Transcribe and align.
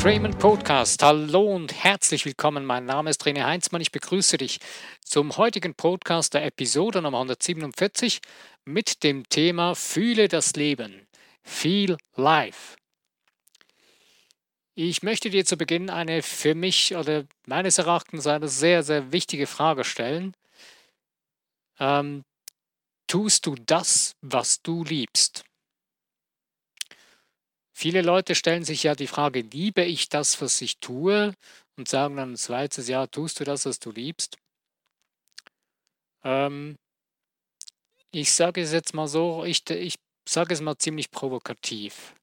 Freeman 0.00 0.38
Podcast. 0.38 1.02
Hallo 1.02 1.42
und 1.42 1.84
herzlich 1.84 2.24
willkommen. 2.24 2.64
Mein 2.64 2.86
Name 2.86 3.10
ist 3.10 3.22
René 3.26 3.44
Heinzmann. 3.44 3.82
Ich 3.82 3.92
begrüße 3.92 4.38
dich 4.38 4.58
zum 5.04 5.36
heutigen 5.36 5.74
Podcast 5.74 6.32
der 6.32 6.46
Episode 6.46 7.02
Nummer 7.02 7.18
147 7.18 8.22
mit 8.64 9.02
dem 9.02 9.28
Thema 9.28 9.74
Fühle 9.74 10.28
das 10.28 10.54
Leben. 10.54 11.06
Feel 11.42 11.98
Life. 12.16 12.78
Ich 14.74 15.02
möchte 15.02 15.28
dir 15.28 15.44
zu 15.44 15.58
Beginn 15.58 15.90
eine 15.90 16.22
für 16.22 16.54
mich 16.54 16.96
oder 16.96 17.24
meines 17.44 17.76
Erachtens 17.76 18.26
eine 18.26 18.48
sehr, 18.48 18.82
sehr 18.82 19.12
wichtige 19.12 19.46
Frage 19.46 19.84
stellen. 19.84 20.34
Ähm, 21.78 22.24
tust 23.06 23.44
du 23.44 23.54
das, 23.54 24.16
was 24.22 24.62
du 24.62 24.82
liebst? 24.82 25.44
Viele 27.80 28.02
Leute 28.02 28.34
stellen 28.34 28.62
sich 28.62 28.82
ja 28.82 28.94
die 28.94 29.06
Frage, 29.06 29.40
liebe 29.40 29.82
ich 29.82 30.10
das, 30.10 30.42
was 30.42 30.60
ich 30.60 30.80
tue? 30.80 31.32
Und 31.78 31.88
sagen 31.88 32.16
dann 32.16 32.32
ein 32.32 32.36
zweites 32.36 32.88
Jahr, 32.88 33.10
tust 33.10 33.40
du 33.40 33.44
das, 33.44 33.64
was 33.64 33.78
du 33.78 33.90
liebst? 33.90 34.36
Ähm, 36.22 36.76
ich 38.10 38.32
sage 38.32 38.60
es 38.60 38.72
jetzt 38.72 38.92
mal 38.92 39.08
so, 39.08 39.46
ich, 39.46 39.70
ich 39.70 39.94
sage 40.28 40.52
es 40.52 40.60
mal 40.60 40.76
ziemlich 40.76 41.10
provokativ. 41.10 42.14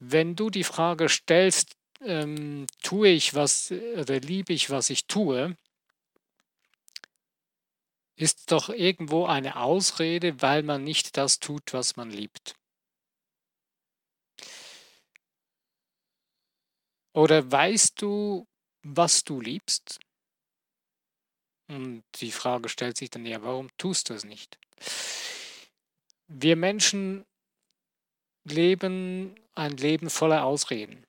Wenn 0.00 0.34
du 0.34 0.50
die 0.50 0.64
Frage 0.64 1.08
stellst, 1.08 1.76
ähm, 2.00 2.66
tue 2.82 3.10
ich 3.10 3.34
was 3.34 3.70
oder 3.70 4.18
liebe 4.18 4.52
ich, 4.52 4.70
was 4.70 4.90
ich 4.90 5.06
tue, 5.06 5.56
ist 8.16 8.50
doch 8.50 8.70
irgendwo 8.70 9.26
eine 9.26 9.54
Ausrede, 9.54 10.42
weil 10.42 10.64
man 10.64 10.82
nicht 10.82 11.16
das 11.16 11.38
tut, 11.38 11.72
was 11.72 11.94
man 11.94 12.10
liebt. 12.10 12.56
Oder 17.16 17.50
weißt 17.50 18.02
du, 18.02 18.46
was 18.82 19.24
du 19.24 19.40
liebst? 19.40 19.98
Und 21.68 22.04
die 22.16 22.30
Frage 22.30 22.68
stellt 22.68 22.98
sich 22.98 23.08
dann 23.08 23.24
ja, 23.24 23.42
warum 23.42 23.70
tust 23.78 24.10
du 24.10 24.14
es 24.14 24.24
nicht? 24.24 24.58
Wir 26.28 26.56
Menschen 26.56 27.24
leben 28.44 29.34
ein 29.54 29.78
Leben 29.78 30.10
voller 30.10 30.44
Ausreden. 30.44 31.06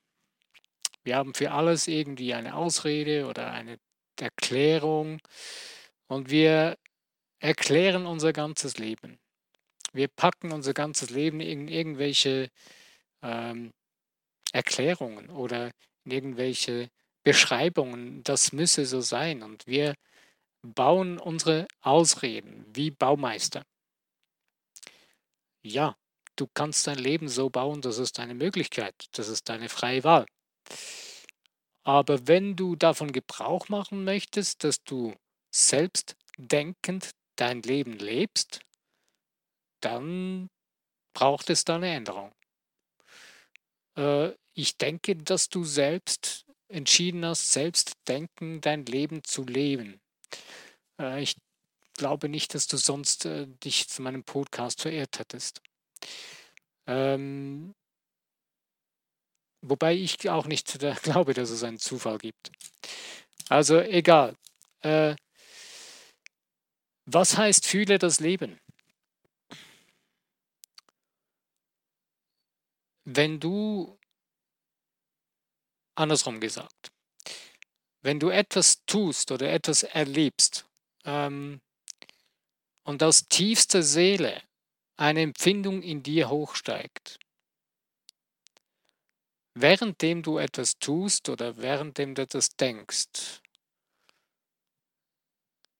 Wir 1.03 1.17
haben 1.17 1.33
für 1.33 1.51
alles 1.51 1.87
irgendwie 1.87 2.33
eine 2.33 2.55
Ausrede 2.55 3.27
oder 3.27 3.51
eine 3.51 3.77
Erklärung 4.17 5.19
und 6.07 6.29
wir 6.29 6.77
erklären 7.39 8.05
unser 8.05 8.31
ganzes 8.31 8.77
Leben. 8.77 9.19
Wir 9.91 10.07
packen 10.07 10.53
unser 10.53 10.73
ganzes 10.73 11.09
Leben 11.09 11.41
in 11.41 11.67
irgendwelche 11.67 12.49
ähm, 13.21 13.73
Erklärungen 14.53 15.29
oder 15.29 15.71
irgendwelche 16.11 16.89
Beschreibungen, 17.23 18.23
das 18.23 18.51
müsse 18.53 18.85
so 18.85 19.01
sein. 19.01 19.43
Und 19.43 19.67
wir 19.67 19.95
bauen 20.61 21.19
unsere 21.19 21.67
Ausreden 21.81 22.65
wie 22.73 22.91
Baumeister. 22.91 23.63
Ja, 25.61 25.95
du 26.35 26.47
kannst 26.53 26.87
dein 26.87 26.97
Leben 26.97 27.27
so 27.27 27.49
bauen, 27.49 27.81
das 27.81 27.97
ist 27.97 28.17
deine 28.17 28.35
Möglichkeit, 28.35 28.95
das 29.13 29.27
ist 29.27 29.49
deine 29.49 29.69
freie 29.69 30.03
Wahl. 30.03 30.25
Aber 31.83 32.27
wenn 32.27 32.55
du 32.55 32.75
davon 32.75 33.11
Gebrauch 33.11 33.69
machen 33.69 34.03
möchtest, 34.03 34.63
dass 34.63 34.83
du 34.83 35.15
selbstdenkend 35.51 37.11
dein 37.37 37.61
Leben 37.61 37.93
lebst, 37.93 38.59
dann 39.81 40.49
braucht 41.13 41.49
es 41.49 41.63
da 41.65 41.75
eine 41.75 41.93
Änderung. 41.93 42.31
Äh, 43.95 44.33
ich 44.57 44.77
denke, 44.77 45.15
dass 45.15 45.49
du 45.49 45.63
selbst 45.63 46.45
entschieden 46.67 47.23
hast, 47.23 47.51
selbst 47.51 47.93
denken, 48.07 48.59
dein 48.59 48.85
Leben 48.87 49.23
zu 49.23 49.43
leben. 49.43 50.01
Äh, 50.99 51.21
ich 51.21 51.35
glaube 51.95 52.27
nicht, 52.27 52.55
dass 52.55 52.65
du 52.65 52.77
sonst 52.77 53.25
äh, 53.25 53.45
dich 53.63 53.87
zu 53.87 54.01
meinem 54.01 54.23
Podcast 54.23 54.81
verirrt 54.81 55.19
hättest. 55.19 55.61
Ähm, 56.87 57.75
wobei 59.61 59.93
ich 59.93 60.27
auch 60.27 60.47
nicht 60.47 60.81
äh, 60.81 60.95
glaube, 61.03 61.35
dass 61.35 61.51
es 61.51 61.63
einen 61.63 61.77
Zufall 61.77 62.17
gibt. 62.17 62.51
Also 63.49 63.79
egal. 63.79 64.35
Äh, 64.81 65.15
was 67.05 67.37
heißt 67.37 67.67
fühle 67.67 67.99
das 67.99 68.19
Leben? 68.19 68.59
Wenn 73.05 73.39
du 73.39 73.96
andersrum 75.97 76.39
gesagt. 76.39 76.91
Wenn 78.01 78.19
du 78.19 78.29
etwas 78.29 78.85
tust 78.85 79.31
oder 79.31 79.51
etwas 79.51 79.83
erlebst 79.83 80.65
ähm, 81.03 81.61
und 82.83 83.03
aus 83.03 83.27
tiefster 83.27 83.83
Seele 83.83 84.41
eine 84.95 85.21
Empfindung 85.21 85.81
in 85.81 86.03
dir 86.03 86.29
hochsteigt, 86.29 87.19
währenddem 89.55 90.23
du 90.23 90.37
etwas 90.37 90.77
tust 90.79 91.29
oder 91.29 91.57
währenddem 91.57 92.15
du 92.15 92.21
etwas 92.21 92.55
denkst, 92.55 93.41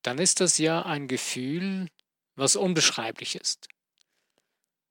dann 0.02 0.18
ist 0.18 0.40
das 0.40 0.58
ja 0.58 0.84
ein 0.84 1.08
Gefühl, 1.08 1.88
was 2.36 2.56
unbeschreiblich 2.56 3.36
ist. 3.36 3.68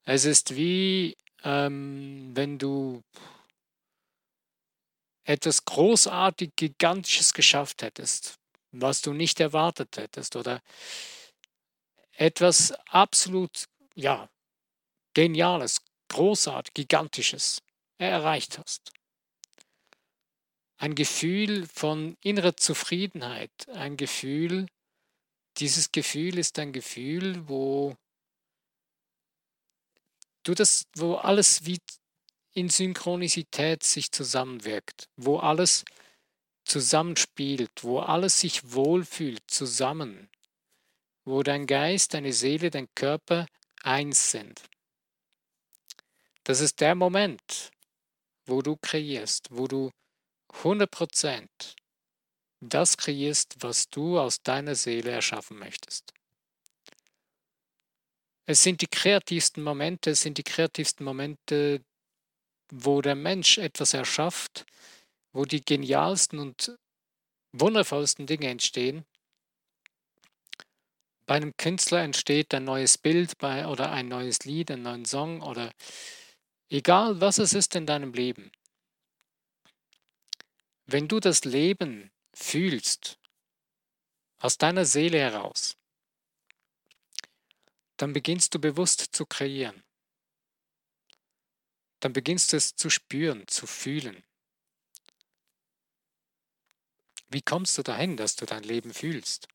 Es 0.04 0.24
ist 0.24 0.54
wie, 0.54 1.16
ähm, 1.42 2.30
wenn 2.34 2.58
du 2.58 3.02
etwas 5.26 5.64
großartig 5.64 6.52
Gigantisches 6.54 7.34
geschafft 7.34 7.82
hättest, 7.82 8.38
was 8.70 9.02
du 9.02 9.12
nicht 9.12 9.40
erwartet 9.40 9.96
hättest 9.96 10.36
oder 10.36 10.62
etwas 12.12 12.72
absolut, 12.86 13.66
ja, 13.94 14.30
Geniales, 15.14 15.80
großartig, 16.08 16.74
Gigantisches 16.74 17.62
erreicht 17.98 18.58
hast. 18.58 18.92
Ein 20.76 20.94
Gefühl 20.94 21.66
von 21.66 22.16
innerer 22.20 22.56
Zufriedenheit, 22.56 23.50
ein 23.70 23.96
Gefühl, 23.96 24.66
dieses 25.56 25.90
Gefühl 25.90 26.38
ist 26.38 26.58
ein 26.58 26.72
Gefühl, 26.72 27.48
wo 27.48 27.96
du 30.42 30.54
das, 30.54 30.86
wo 30.94 31.14
alles 31.14 31.64
wie 31.64 31.78
in 32.56 32.70
Synchronisität 32.70 33.82
sich 33.82 34.10
zusammenwirkt, 34.12 35.10
wo 35.16 35.38
alles 35.38 35.84
zusammenspielt, 36.64 37.84
wo 37.84 38.00
alles 38.00 38.40
sich 38.40 38.72
wohlfühlt 38.72 39.42
zusammen, 39.46 40.30
wo 41.26 41.42
dein 41.42 41.66
Geist, 41.66 42.14
deine 42.14 42.32
Seele, 42.32 42.70
dein 42.70 42.88
Körper 42.94 43.46
eins 43.82 44.30
sind. 44.30 44.62
Das 46.44 46.60
ist 46.60 46.80
der 46.80 46.94
Moment, 46.94 47.72
wo 48.46 48.62
du 48.62 48.76
kreierst, 48.76 49.48
wo 49.50 49.66
du 49.68 49.90
100% 50.62 51.46
das 52.60 52.96
kreierst, 52.96 53.56
was 53.60 53.90
du 53.90 54.18
aus 54.18 54.42
deiner 54.42 54.76
Seele 54.76 55.10
erschaffen 55.10 55.58
möchtest. 55.58 56.14
Es 58.46 58.62
sind 58.62 58.80
die 58.80 58.86
kreativsten 58.86 59.62
Momente, 59.62 60.12
es 60.12 60.22
sind 60.22 60.38
die 60.38 60.42
kreativsten 60.42 61.04
Momente, 61.04 61.84
wo 62.70 63.00
der 63.02 63.14
Mensch 63.14 63.58
etwas 63.58 63.94
erschafft, 63.94 64.66
wo 65.32 65.44
die 65.44 65.64
genialsten 65.64 66.38
und 66.38 66.78
wundervollsten 67.52 68.26
Dinge 68.26 68.48
entstehen. 68.48 69.04
Bei 71.26 71.34
einem 71.34 71.56
Künstler 71.56 72.02
entsteht 72.02 72.54
ein 72.54 72.64
neues 72.64 72.98
Bild 72.98 73.38
bei, 73.38 73.66
oder 73.66 73.90
ein 73.90 74.08
neues 74.08 74.44
Lied, 74.44 74.70
ein 74.70 74.82
neuen 74.82 75.04
Song 75.04 75.42
oder 75.42 75.72
egal 76.68 77.20
was 77.20 77.38
es 77.38 77.52
ist 77.52 77.74
in 77.74 77.86
deinem 77.86 78.12
Leben. 78.12 78.50
Wenn 80.86 81.08
du 81.08 81.18
das 81.18 81.44
Leben 81.44 82.12
fühlst, 82.32 83.18
aus 84.38 84.58
deiner 84.58 84.84
Seele 84.84 85.18
heraus, 85.18 85.76
dann 87.96 88.12
beginnst 88.12 88.54
du 88.54 88.60
bewusst 88.60 89.00
zu 89.12 89.26
kreieren 89.26 89.82
dann 92.00 92.12
beginnst 92.12 92.52
du 92.52 92.56
es 92.56 92.74
zu 92.74 92.90
spüren, 92.90 93.46
zu 93.48 93.66
fühlen. 93.66 94.22
Wie 97.28 97.42
kommst 97.42 97.76
du 97.76 97.82
dahin, 97.82 98.16
dass 98.16 98.36
du 98.36 98.46
dein 98.46 98.62
Leben 98.62 98.92
fühlst? 98.94 99.48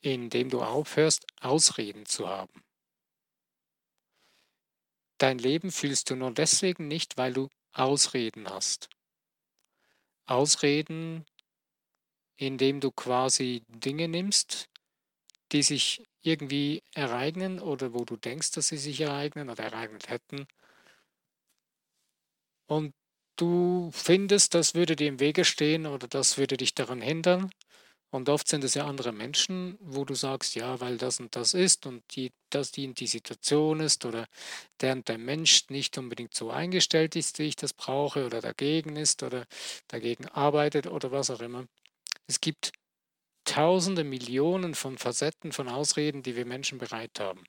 Indem 0.00 0.48
du 0.48 0.62
aufhörst, 0.62 1.26
Ausreden 1.40 2.06
zu 2.06 2.28
haben. 2.28 2.64
Dein 5.18 5.38
Leben 5.38 5.72
fühlst 5.72 6.10
du 6.10 6.16
nur 6.16 6.32
deswegen 6.32 6.86
nicht, 6.86 7.16
weil 7.16 7.32
du 7.34 7.48
Ausreden 7.72 8.48
hast. 8.48 8.88
Ausreden, 10.26 11.26
indem 12.36 12.80
du 12.80 12.92
quasi 12.92 13.64
Dinge 13.68 14.06
nimmst, 14.08 14.68
die 15.52 15.62
sich 15.62 16.02
irgendwie 16.22 16.82
ereignen 16.94 17.60
oder 17.60 17.94
wo 17.94 18.04
du 18.04 18.16
denkst, 18.16 18.52
dass 18.52 18.68
sie 18.68 18.78
sich 18.78 19.00
ereignen 19.00 19.50
oder 19.50 19.64
ereignet 19.64 20.08
hätten 20.10 20.46
und 22.66 22.94
du 23.36 23.90
findest, 23.92 24.54
das 24.54 24.74
würde 24.74 24.96
dir 24.96 25.08
im 25.08 25.20
Wege 25.20 25.44
stehen 25.44 25.86
oder 25.86 26.08
das 26.08 26.38
würde 26.38 26.56
dich 26.56 26.74
daran 26.74 27.00
hindern. 27.00 27.50
Und 28.10 28.28
oft 28.30 28.48
sind 28.48 28.64
es 28.64 28.74
ja 28.74 28.86
andere 28.86 29.12
Menschen, 29.12 29.78
wo 29.80 30.04
du 30.04 30.14
sagst, 30.14 30.54
ja, 30.56 30.80
weil 30.80 30.98
das 30.98 31.20
und 31.20 31.36
das 31.36 31.54
ist 31.54 31.86
und 31.86 32.02
die, 32.16 32.32
das 32.50 32.72
die, 32.72 32.94
die 32.94 33.06
Situation 33.06 33.80
ist 33.80 34.04
oder 34.06 34.26
der 34.80 34.94
und 34.94 35.08
der 35.08 35.18
Mensch 35.18 35.68
nicht 35.70 35.98
unbedingt 35.98 36.34
so 36.34 36.50
eingestellt 36.50 37.16
ist, 37.16 37.38
wie 37.38 37.44
ich 37.44 37.56
das 37.56 37.74
brauche 37.74 38.26
oder 38.26 38.40
dagegen 38.40 38.96
ist 38.96 39.22
oder 39.24 39.46
dagegen 39.88 40.26
arbeitet 40.28 40.86
oder 40.86 41.12
was 41.12 41.30
auch 41.30 41.40
immer. 41.40 41.66
Es 42.28 42.40
gibt 42.40 42.72
tausende, 43.48 44.04
Millionen 44.04 44.74
von 44.74 44.98
Facetten 44.98 45.52
von 45.52 45.68
Ausreden, 45.68 46.22
die 46.22 46.36
wir 46.36 46.44
Menschen 46.44 46.78
bereit 46.78 47.18
haben. 47.18 47.44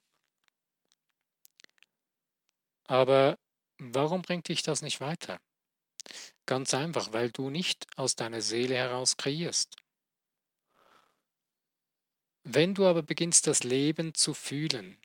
Aber 2.86 3.38
warum 3.78 4.22
bringt 4.22 4.48
dich 4.48 4.64
das 4.64 4.82
nicht 4.82 5.02
weiter? 5.02 5.40
Ganz 6.46 6.74
einfach, 6.74 7.12
weil 7.12 7.30
du 7.32 7.50
nicht 7.50 7.86
aus 7.98 8.16
deiner 8.16 8.42
Seele 8.42 8.76
heraus 8.76 9.18
kreierst. 9.18 9.76
Wenn 12.44 12.74
du 12.74 12.88
aber 12.88 13.04
beginnst, 13.04 13.46
das 13.46 13.64
Leben 13.64 14.14
zu 14.16 14.34
fühlen, 14.34 14.98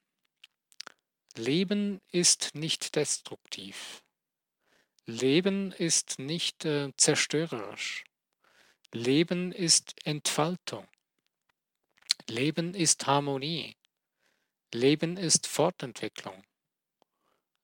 Leben 1.37 2.01
ist 2.13 2.55
nicht 2.55 2.95
destruktiv. 2.95 4.03
Leben 5.07 5.73
ist 5.73 6.21
nicht 6.21 6.65
äh, 6.65 6.93
zerstörerisch. 6.97 8.05
Leben 8.97 9.51
ist 9.51 10.07
Entfaltung. 10.07 10.87
Leben 12.29 12.75
ist 12.75 13.09
Harmonie. 13.09 13.77
Leben 14.73 15.17
ist 15.17 15.49
Fortentwicklung. 15.49 16.45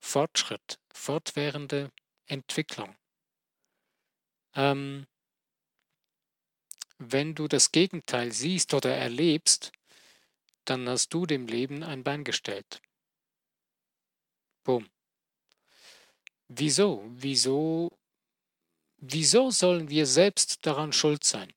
Fortschritt, 0.00 0.80
fortwährende 0.92 1.92
Entwicklung. 2.26 2.96
Ähm, 4.56 5.06
wenn 6.98 7.36
du 7.36 7.46
das 7.46 7.70
Gegenteil 7.70 8.32
siehst 8.32 8.74
oder 8.74 8.96
erlebst, 8.96 9.70
dann 10.64 10.88
hast 10.88 11.14
du 11.14 11.26
dem 11.26 11.46
Leben 11.46 11.84
ein 11.84 12.02
Bein 12.02 12.24
gestellt. 12.24 12.82
Boom. 14.64 14.90
Wieso? 16.48 17.04
Wieso? 17.06 17.99
Wieso 19.02 19.50
sollen 19.50 19.88
wir 19.88 20.04
selbst 20.06 20.66
daran 20.66 20.92
schuld 20.92 21.24
sein? 21.24 21.52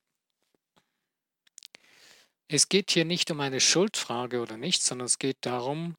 Es 2.48 2.68
geht 2.70 2.90
hier 2.90 3.04
nicht 3.04 3.30
um 3.30 3.40
eine 3.40 3.60
Schuldfrage 3.60 4.40
oder 4.40 4.56
nicht, 4.56 4.82
sondern 4.82 5.06
es 5.06 5.18
geht 5.18 5.38
darum, 5.42 5.96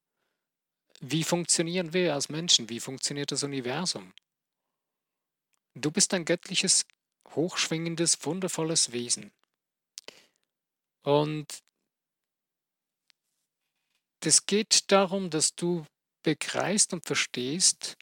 wie 1.02 1.24
funktionieren 1.24 1.94
wir 1.94 2.16
als 2.16 2.30
Menschen? 2.30 2.70
Wie 2.70 2.80
funktioniert 2.80 3.32
das 3.32 3.44
Universum? 3.44 4.14
Du 5.76 5.92
bist 5.92 6.14
ein 6.14 6.26
göttliches, 6.26 6.86
hochschwingendes, 7.30 8.26
wundervolles 8.26 8.92
Wesen. 8.92 9.32
Und 11.04 11.62
es 14.22 14.48
geht 14.48 14.92
darum, 14.92 15.30
dass 15.30 15.54
du 15.54 15.86
begreifst 16.24 16.94
und 16.94 17.06
verstehst, 17.06 17.98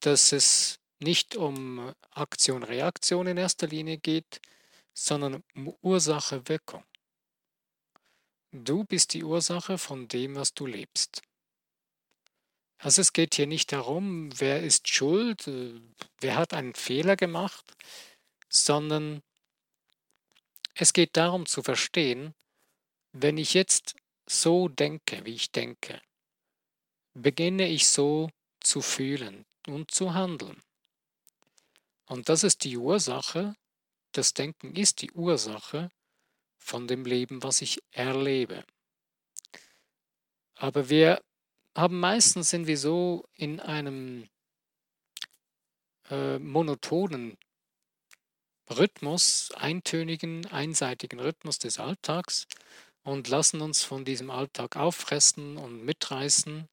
dass 0.00 0.32
es 0.32 0.78
nicht 1.00 1.36
um 1.36 1.92
Aktion-Reaktion 2.10 3.26
in 3.26 3.36
erster 3.36 3.66
Linie 3.66 3.98
geht, 3.98 4.40
sondern 4.94 5.42
um 5.54 5.74
Ursache-Wirkung. 5.82 6.84
Du 8.52 8.84
bist 8.84 9.14
die 9.14 9.24
Ursache 9.24 9.78
von 9.78 10.06
dem, 10.06 10.36
was 10.36 10.54
du 10.54 10.66
lebst. 10.66 11.22
Also 12.78 13.00
es 13.00 13.12
geht 13.12 13.34
hier 13.34 13.46
nicht 13.46 13.72
darum, 13.72 14.28
wer 14.38 14.62
ist 14.62 14.88
schuld, 14.88 15.48
äh, 15.48 15.80
wer 16.20 16.36
hat 16.36 16.54
einen 16.54 16.74
Fehler 16.74 17.16
gemacht, 17.16 17.64
sondern 18.48 19.22
es 20.74 20.92
geht 20.92 21.16
darum 21.16 21.46
zu 21.46 21.62
verstehen, 21.62 22.34
wenn 23.12 23.38
ich 23.38 23.54
jetzt 23.54 23.96
so 24.26 24.68
denke, 24.68 25.24
wie 25.24 25.34
ich 25.34 25.50
denke, 25.50 26.00
beginne 27.14 27.68
ich 27.68 27.88
so 27.88 28.30
zu 28.60 28.82
fühlen 28.82 29.44
und 29.66 29.90
zu 29.90 30.14
handeln. 30.14 30.62
Und 32.06 32.28
das 32.28 32.44
ist 32.44 32.64
die 32.64 32.76
Ursache, 32.76 33.54
das 34.12 34.34
Denken 34.34 34.76
ist 34.76 35.02
die 35.02 35.12
Ursache 35.12 35.90
von 36.58 36.86
dem 36.86 37.04
Leben, 37.04 37.42
was 37.42 37.62
ich 37.62 37.82
erlebe. 37.90 38.64
Aber 40.54 40.88
wir 40.88 41.22
haben 41.76 41.98
meistens 41.98 42.50
sind 42.50 42.66
wir 42.66 42.78
so 42.78 43.26
in 43.34 43.60
einem 43.60 44.28
äh, 46.10 46.38
monotonen 46.38 47.36
Rhythmus, 48.70 49.50
eintönigen, 49.56 50.46
einseitigen 50.46 51.20
Rhythmus 51.20 51.58
des 51.58 51.78
Alltags 51.78 52.46
und 53.02 53.28
lassen 53.28 53.60
uns 53.60 53.82
von 53.82 54.04
diesem 54.04 54.30
Alltag 54.30 54.76
auffressen 54.76 55.58
und 55.58 55.84
mitreißen. 55.84 56.68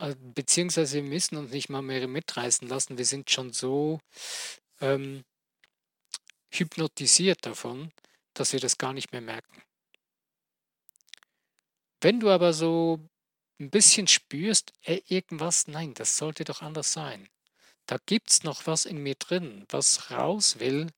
Äh, 0.00 0.16
beziehungsweise 0.18 0.96
wir 0.96 1.02
müssen 1.02 1.36
uns 1.36 1.52
nicht 1.52 1.68
mal 1.68 1.82
mehr 1.82 2.08
mitreißen 2.08 2.66
lassen. 2.68 2.96
Wir 2.96 3.04
sind 3.04 3.30
schon 3.30 3.52
so 3.52 4.00
ähm, 4.80 5.24
hypnotisiert 6.50 7.44
davon, 7.44 7.92
dass 8.32 8.52
wir 8.54 8.60
das 8.60 8.78
gar 8.78 8.94
nicht 8.94 9.12
mehr 9.12 9.20
merken. 9.20 9.62
Wenn 12.00 12.18
du 12.18 12.30
aber 12.30 12.54
so 12.54 12.98
ein 13.60 13.70
bisschen 13.70 14.08
spürst, 14.08 14.72
ey, 14.82 15.04
irgendwas, 15.06 15.66
nein, 15.66 15.92
das 15.92 16.16
sollte 16.16 16.44
doch 16.44 16.62
anders 16.62 16.94
sein. 16.94 17.28
Da 17.84 17.98
gibt 18.06 18.30
es 18.30 18.42
noch 18.42 18.66
was 18.66 18.86
in 18.86 19.02
mir 19.02 19.16
drin, 19.16 19.66
was 19.68 20.10
raus 20.10 20.60
will, 20.60 20.90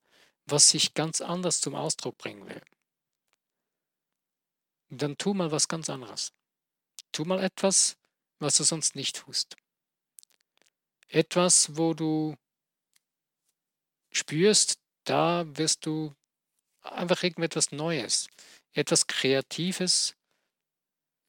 was 0.46 0.70
sich 0.70 0.94
ganz 0.94 1.20
anders 1.20 1.60
zum 1.60 1.74
Ausdruck 1.74 2.18
bringen 2.18 2.48
will. 2.48 2.62
Dann 4.90 5.18
tu 5.18 5.34
mal 5.34 5.50
was 5.50 5.66
ganz 5.66 5.90
anderes. 5.90 6.32
Tu 7.10 7.24
mal 7.24 7.42
etwas, 7.42 7.96
was 8.42 8.56
du 8.56 8.64
sonst 8.64 8.96
nicht 8.96 9.16
tust. 9.16 9.56
Etwas, 11.08 11.76
wo 11.76 11.94
du 11.94 12.36
spürst, 14.10 14.78
da 15.04 15.44
wirst 15.56 15.86
du 15.86 16.14
einfach 16.82 17.22
irgendetwas 17.22 17.70
Neues, 17.70 18.28
etwas 18.72 19.06
Kreatives, 19.06 20.16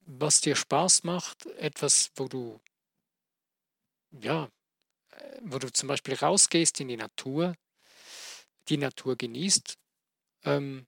was 0.06 0.42
dir 0.42 0.56
Spaß 0.56 1.04
macht, 1.04 1.46
etwas, 1.58 2.12
wo 2.16 2.28
du, 2.28 2.60
ja, 4.12 4.50
äh, 5.12 5.40
wo 5.44 5.60
du 5.60 5.72
zum 5.72 5.88
Beispiel 5.88 6.16
rausgehst 6.16 6.80
in 6.80 6.88
die 6.88 6.98
Natur, 6.98 7.56
die 8.70 8.78
Natur 8.78 9.16
genießt, 9.16 9.78
ähm, 10.46 10.88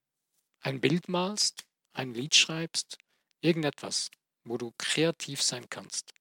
ein 0.62 0.82
Bild 0.82 1.08
malst, 1.08 1.66
ein 1.94 2.14
Lied 2.14 2.36
schreibst, 2.36 2.98
irgendetwas, 3.42 4.10
wo 4.46 4.58
du 4.58 4.74
kreativ 4.78 5.42
sein 5.42 5.70
kannst, 5.70 6.14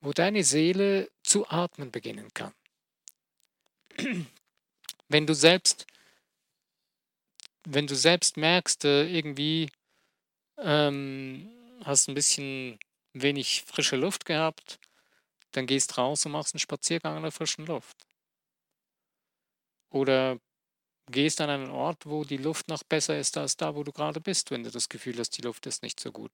wo 0.00 0.12
deine 0.12 0.44
Seele 0.44 1.10
zu 1.22 1.48
atmen 1.48 1.90
beginnen 1.90 2.32
kann. 2.32 2.54
Wenn 5.08 5.26
du 5.26 5.34
selbst, 5.34 5.86
wenn 7.64 7.86
du 7.86 7.94
selbst 7.94 8.36
merkst, 8.36 8.84
äh, 8.86 9.06
irgendwie 9.06 9.70
ähm, 10.56 11.50
hast 11.84 12.08
ein 12.08 12.14
bisschen 12.14 12.78
wenig 13.12 13.62
frische 13.66 13.96
Luft 13.96 14.24
gehabt, 14.24 14.78
dann 15.52 15.66
gehst 15.66 15.98
raus 15.98 16.24
und 16.24 16.32
machst 16.32 16.54
einen 16.54 16.60
Spaziergang 16.60 17.16
in 17.16 17.22
der 17.22 17.32
frischen 17.32 17.66
Luft. 17.66 18.06
Oder 19.90 20.38
gehst 21.10 21.40
an 21.40 21.50
einen 21.50 21.70
Ort, 21.70 22.06
wo 22.06 22.24
die 22.24 22.38
Luft 22.38 22.68
noch 22.68 22.82
besser 22.84 23.18
ist 23.18 23.36
als 23.36 23.56
da, 23.56 23.74
wo 23.74 23.84
du 23.84 23.92
gerade 23.92 24.20
bist, 24.20 24.50
wenn 24.50 24.64
du 24.64 24.70
das 24.70 24.88
Gefühl 24.88 25.18
hast, 25.18 25.36
die 25.36 25.42
Luft 25.42 25.66
ist 25.66 25.82
nicht 25.82 26.00
so 26.00 26.10
gut. 26.10 26.32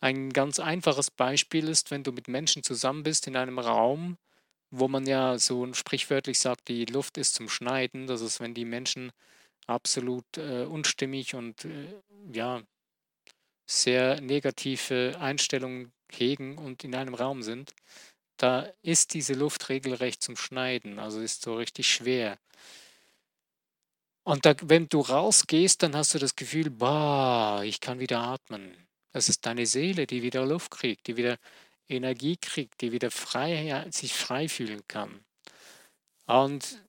Ein 0.00 0.32
ganz 0.32 0.60
einfaches 0.60 1.10
Beispiel 1.10 1.68
ist, 1.68 1.90
wenn 1.90 2.04
du 2.04 2.12
mit 2.12 2.28
Menschen 2.28 2.62
zusammen 2.62 3.02
bist 3.02 3.26
in 3.26 3.36
einem 3.36 3.58
Raum, 3.58 4.16
wo 4.70 4.88
man 4.88 5.06
ja 5.06 5.38
so 5.38 5.72
sprichwörtlich 5.74 6.38
sagt, 6.38 6.68
die 6.68 6.84
Luft 6.84 7.18
ist 7.18 7.34
zum 7.34 7.48
Schneiden. 7.48 8.06
Das 8.06 8.20
ist, 8.20 8.40
wenn 8.40 8.54
die 8.54 8.64
Menschen 8.64 9.12
absolut 9.66 10.24
äh, 10.36 10.64
unstimmig 10.64 11.34
und 11.34 11.64
äh, 11.64 11.94
ja 12.32 12.62
sehr 13.66 14.20
negative 14.20 15.16
Einstellungen 15.20 15.92
hegen 16.12 16.58
und 16.58 16.84
in 16.84 16.94
einem 16.94 17.14
Raum 17.14 17.42
sind, 17.42 17.74
da 18.38 18.68
ist 18.82 19.14
diese 19.14 19.34
Luft 19.34 19.68
regelrecht 19.68 20.22
zum 20.22 20.36
Schneiden, 20.36 20.98
also 20.98 21.20
ist 21.20 21.42
so 21.42 21.56
richtig 21.56 21.88
schwer. 21.90 22.38
Und 24.24 24.46
da, 24.46 24.54
wenn 24.62 24.88
du 24.88 25.00
rausgehst, 25.00 25.82
dann 25.82 25.96
hast 25.96 26.14
du 26.14 26.18
das 26.18 26.36
Gefühl, 26.36 26.70
boah, 26.70 27.62
ich 27.64 27.80
kann 27.80 27.98
wieder 27.98 28.20
atmen. 28.20 28.87
Das 29.12 29.28
ist 29.28 29.46
deine 29.46 29.66
Seele, 29.66 30.06
die 30.06 30.22
wieder 30.22 30.44
Luft 30.46 30.70
kriegt, 30.70 31.06
die 31.06 31.16
wieder 31.16 31.38
Energie 31.88 32.36
kriegt, 32.36 32.80
die 32.80 32.92
wieder 32.92 33.10
frei, 33.10 33.86
sich 33.90 34.12
frei 34.12 34.48
fühlen 34.48 34.82
kann. 34.86 35.24
Und 36.26 36.84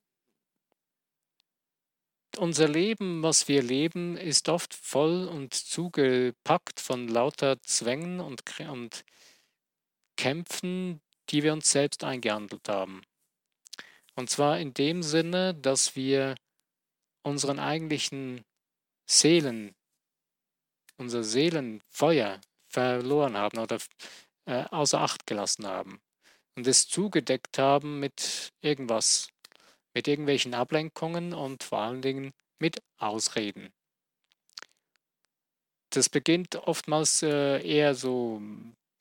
unser 2.37 2.67
Leben, 2.67 3.23
was 3.23 3.47
wir 3.47 3.63
leben, 3.63 4.17
ist 4.17 4.49
oft 4.49 4.73
voll 4.73 5.27
und 5.27 5.53
zugepackt 5.53 6.79
von 6.79 7.07
lauter 7.07 7.61
Zwängen 7.61 8.19
und, 8.19 8.43
und 8.59 9.03
Kämpfen, 10.17 11.01
die 11.29 11.43
wir 11.43 11.53
uns 11.53 11.71
selbst 11.71 12.03
eingehandelt 12.03 12.67
haben. 12.67 13.01
Und 14.15 14.29
zwar 14.29 14.59
in 14.59 14.73
dem 14.73 15.01
Sinne, 15.01 15.55
dass 15.55 15.95
wir 15.95 16.35
unseren 17.23 17.59
eigentlichen 17.59 18.43
Seelen, 19.05 19.75
unser 20.99 21.23
Seelenfeuer 21.23 22.39
verloren 22.67 23.37
haben 23.37 23.57
oder 23.57 23.77
äh, 24.45 24.65
außer 24.69 24.99
Acht 25.01 25.25
gelassen 25.25 25.65
haben 25.65 25.99
und 26.55 26.67
es 26.67 26.87
zugedeckt 26.87 27.57
haben 27.57 27.99
mit 27.99 28.51
irgendwas, 28.61 29.29
mit 29.93 30.07
irgendwelchen 30.07 30.53
Ablenkungen 30.53 31.33
und 31.33 31.63
vor 31.63 31.79
allen 31.79 32.01
Dingen 32.01 32.33
mit 32.59 32.81
Ausreden. 32.97 33.71
Das 35.91 36.09
beginnt 36.09 36.55
oftmals 36.55 37.23
äh, 37.23 37.65
eher 37.65 37.95
so 37.95 38.41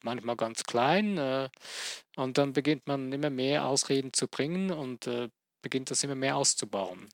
manchmal 0.02 0.37
ganz 0.37 0.62
klein 0.62 1.19
äh, 1.19 1.49
und 2.17 2.38
dann 2.38 2.52
beginnt 2.52 2.87
man 2.87 3.12
immer 3.12 3.31
mehr 3.31 3.67
Ausreden 3.67 4.12
zu 4.12 4.28
bringen 4.28 4.71
und 4.71 5.07
äh, 5.07 5.28
beginnt 5.61 5.90
das 5.90 6.05
immer 6.05 6.14
mehr 6.14 6.37
auszubauen. 6.37 7.09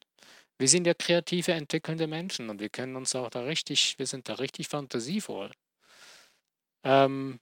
Wir 0.59 0.69
sind 0.69 0.87
ja 0.87 0.95
kreative, 0.95 1.53
entwickelnde 1.53 2.07
Menschen 2.07 2.49
und 2.51 2.61
wir 2.61 2.69
können 2.69 2.97
uns 2.97 3.15
auch 3.15 3.31
da 3.31 3.43
richtig, 3.43 3.99
wir 3.99 4.07
sind 4.07 4.29
da 4.29 4.35
richtig 4.35 4.69
fantasievoll. 4.69 5.51
Ähm, 6.85 7.41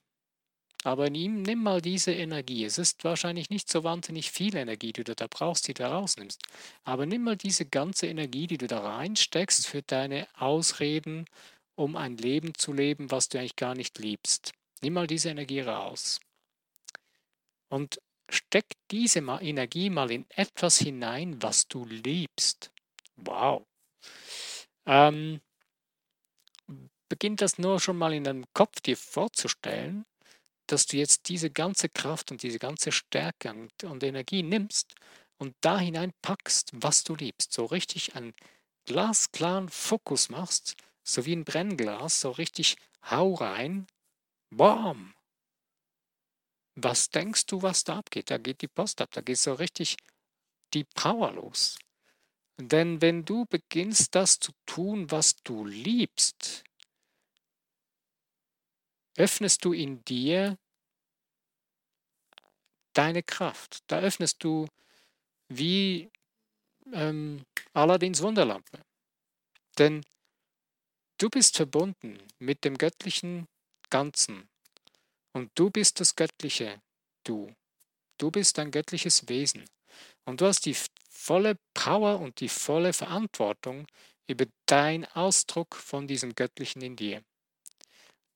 aber 0.83 1.09
nimm, 1.09 1.43
nimm 1.43 1.63
mal 1.63 1.81
diese 1.81 2.11
Energie. 2.11 2.65
Es 2.65 2.77
ist 2.77 3.03
wahrscheinlich 3.05 3.49
nicht 3.49 3.69
so 3.71 3.83
wahnsinnig 3.83 4.31
viel 4.31 4.55
Energie, 4.55 4.91
die 4.91 5.05
du 5.05 5.15
da 5.15 5.27
brauchst, 5.29 5.67
die 5.67 5.73
du 5.73 5.83
da 5.83 5.93
rausnimmst. 5.93 6.41
Aber 6.83 7.05
nimm 7.05 7.23
mal 7.23 7.37
diese 7.37 7.65
ganze 7.65 8.07
Energie, 8.07 8.47
die 8.47 8.57
du 8.57 8.67
da 8.67 8.79
reinsteckst 8.79 9.65
für 9.67 9.81
deine 9.81 10.27
Ausreden, 10.35 11.25
um 11.75 11.95
ein 11.95 12.17
Leben 12.17 12.53
zu 12.55 12.73
leben, 12.73 13.11
was 13.11 13.29
du 13.29 13.39
eigentlich 13.39 13.55
gar 13.55 13.75
nicht 13.75 13.97
liebst. 13.99 14.51
Nimm 14.81 14.93
mal 14.93 15.07
diese 15.07 15.29
Energie 15.29 15.61
raus. 15.61 16.19
Und 17.69 18.01
steck 18.29 18.65
diese 18.91 19.19
Energie 19.19 19.89
mal 19.89 20.11
in 20.11 20.25
etwas 20.29 20.79
hinein, 20.79 21.41
was 21.41 21.67
du 21.67 21.85
liebst. 21.85 22.72
Wow. 23.25 23.65
Ähm, 24.85 25.41
beginn 27.09 27.35
das 27.35 27.57
nur 27.57 27.79
schon 27.79 27.97
mal 27.97 28.13
in 28.13 28.23
deinem 28.23 28.45
Kopf 28.53 28.81
dir 28.81 28.97
vorzustellen, 28.97 30.05
dass 30.67 30.85
du 30.87 30.97
jetzt 30.97 31.29
diese 31.29 31.49
ganze 31.49 31.89
Kraft 31.89 32.31
und 32.31 32.43
diese 32.43 32.59
ganze 32.59 32.91
Stärke 32.91 33.51
und, 33.51 33.83
und 33.83 34.03
Energie 34.03 34.43
nimmst 34.43 34.95
und 35.37 35.55
da 35.61 35.77
hineinpackst, 35.77 36.71
was 36.73 37.03
du 37.03 37.15
liebst. 37.15 37.53
So 37.53 37.65
richtig 37.65 38.15
einen 38.15 38.33
glasklaren 38.85 39.69
Fokus 39.69 40.29
machst, 40.29 40.75
so 41.03 41.25
wie 41.25 41.35
ein 41.35 41.45
Brennglas, 41.45 42.21
so 42.21 42.31
richtig 42.31 42.77
hau 43.09 43.33
rein, 43.35 43.87
bam. 44.49 45.13
Was 46.75 47.09
denkst 47.09 47.45
du, 47.45 47.61
was 47.61 47.83
da 47.83 47.99
abgeht? 47.99 48.31
Da 48.31 48.37
geht 48.37 48.61
die 48.61 48.67
Post 48.67 49.01
ab, 49.01 49.09
da 49.11 49.21
geht 49.21 49.37
so 49.37 49.53
richtig 49.53 49.97
die 50.73 50.85
Power 50.85 51.31
los. 51.33 51.77
Denn 52.57 53.01
wenn 53.01 53.25
du 53.25 53.45
beginnst, 53.45 54.13
das 54.15 54.39
zu 54.39 54.51
tun, 54.65 55.09
was 55.09 55.35
du 55.43 55.65
liebst, 55.65 56.63
öffnest 59.15 59.65
du 59.65 59.73
in 59.73 60.03
dir 60.05 60.57
deine 62.93 63.23
Kraft. 63.23 63.79
Da 63.87 63.99
öffnest 63.99 64.43
du 64.43 64.67
wie 65.49 66.11
ähm, 66.91 67.45
Aladins 67.73 68.21
Wunderlampe. 68.21 68.79
Denn 69.77 70.05
du 71.17 71.29
bist 71.29 71.57
verbunden 71.57 72.19
mit 72.39 72.63
dem 72.63 72.77
göttlichen 72.77 73.47
Ganzen. 73.89 74.47
Und 75.31 75.51
du 75.55 75.71
bist 75.71 75.99
das 75.99 76.15
göttliche 76.15 76.81
Du. 77.23 77.55
Du 78.17 78.31
bist 78.31 78.59
ein 78.59 78.71
göttliches 78.71 79.27
Wesen. 79.29 79.65
Und 80.25 80.41
du 80.41 80.45
hast 80.45 80.65
die 80.65 80.75
volle 81.13 81.57
Power 81.73 82.19
und 82.19 82.39
die 82.39 82.49
volle 82.49 82.91
Verantwortung 82.91 83.87
über 84.27 84.45
dein 84.65 85.05
Ausdruck 85.05 85.75
von 85.75 86.07
diesem 86.07 86.33
Göttlichen 86.33 86.81
in 86.81 86.95
dir. 86.95 87.23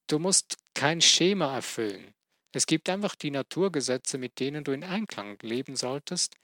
Du 0.08 0.20
musst 0.20 0.58
kein 0.74 1.02
Schema 1.02 1.56
erfüllen. 1.56 2.14
Es 2.54 2.66
gibt 2.66 2.90
einfach 2.90 3.16
die 3.16 3.32
Naturgesetze, 3.32 4.18
mit 4.18 4.40
denen 4.40 4.64
du 4.64 4.72
in 4.72 4.84
Einklang 4.84 5.38
leben 5.42 5.76
solltest, 5.76 6.36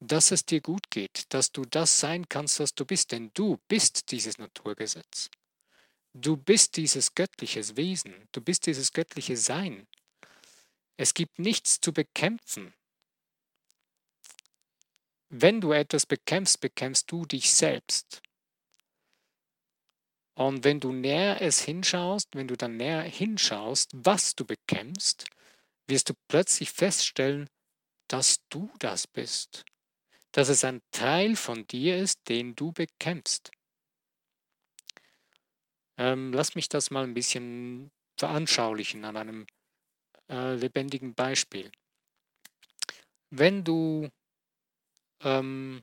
dass 0.00 0.30
es 0.30 0.44
dir 0.44 0.60
gut 0.60 0.90
geht, 0.90 1.24
dass 1.30 1.50
du 1.50 1.64
das 1.64 1.98
sein 1.98 2.28
kannst, 2.28 2.60
was 2.60 2.74
du 2.74 2.84
bist, 2.84 3.10
denn 3.10 3.30
du 3.34 3.58
bist 3.68 4.12
dieses 4.12 4.38
Naturgesetz. 4.38 5.28
Du 6.14 6.36
bist 6.36 6.76
dieses 6.76 7.14
göttliche 7.14 7.76
Wesen, 7.76 8.28
du 8.32 8.40
bist 8.40 8.66
dieses 8.66 8.92
göttliche 8.92 9.36
Sein. 9.36 9.86
Es 10.96 11.14
gibt 11.14 11.38
nichts 11.38 11.80
zu 11.80 11.92
bekämpfen. 11.92 12.74
Wenn 15.30 15.60
du 15.60 15.72
etwas 15.72 16.06
bekämpfst, 16.06 16.60
bekämpfst 16.60 17.04
du 17.08 17.26
dich 17.26 17.52
selbst. 17.52 18.22
Und 20.34 20.64
wenn 20.64 20.80
du 20.80 20.92
näher 20.92 21.42
es 21.42 21.60
hinschaust, 21.62 22.28
wenn 22.34 22.48
du 22.48 22.56
dann 22.56 22.76
näher 22.76 23.02
hinschaust, 23.02 23.90
was 23.92 24.34
du 24.34 24.44
bekämpfst, 24.44 25.26
wirst 25.88 26.08
du 26.10 26.14
plötzlich 26.28 26.70
feststellen, 26.70 27.48
dass 28.06 28.38
du 28.48 28.70
das 28.78 29.06
bist. 29.06 29.64
Dass 30.32 30.48
es 30.48 30.64
ein 30.64 30.80
Teil 30.92 31.36
von 31.36 31.66
dir 31.66 31.98
ist, 31.98 32.28
den 32.28 32.54
du 32.54 32.72
bekämpfst. 32.72 33.50
Ähm, 35.98 36.32
lass 36.32 36.54
mich 36.54 36.68
das 36.68 36.90
mal 36.90 37.04
ein 37.04 37.14
bisschen 37.14 37.90
veranschaulichen 38.16 39.04
an 39.04 39.16
einem 39.16 39.46
äh, 40.30 40.54
lebendigen 40.54 41.14
Beispiel. 41.14 41.72
Wenn 43.30 43.64
du 43.64 44.08
ähm, 45.22 45.82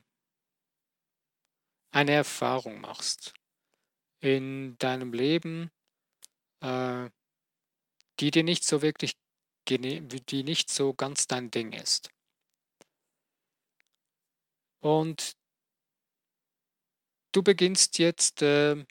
eine 1.90 2.12
Erfahrung 2.12 2.80
machst, 2.80 3.34
in 4.20 4.76
deinem 4.78 5.12
Leben, 5.12 5.70
äh, 6.60 7.10
die 8.20 8.30
dir 8.30 8.44
nicht 8.44 8.64
so 8.64 8.82
wirklich, 8.82 9.12
die 9.68 10.44
nicht 10.44 10.70
so 10.70 10.94
ganz 10.94 11.26
dein 11.26 11.50
Ding 11.50 11.72
ist. 11.72 12.10
Und 14.80 15.36
du 17.32 17.42
beginnst 17.42 17.98
jetzt 17.98 18.42
äh, 18.42 18.84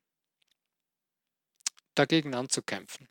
dagegen 1.95 2.35
anzukämpfen. 2.35 3.07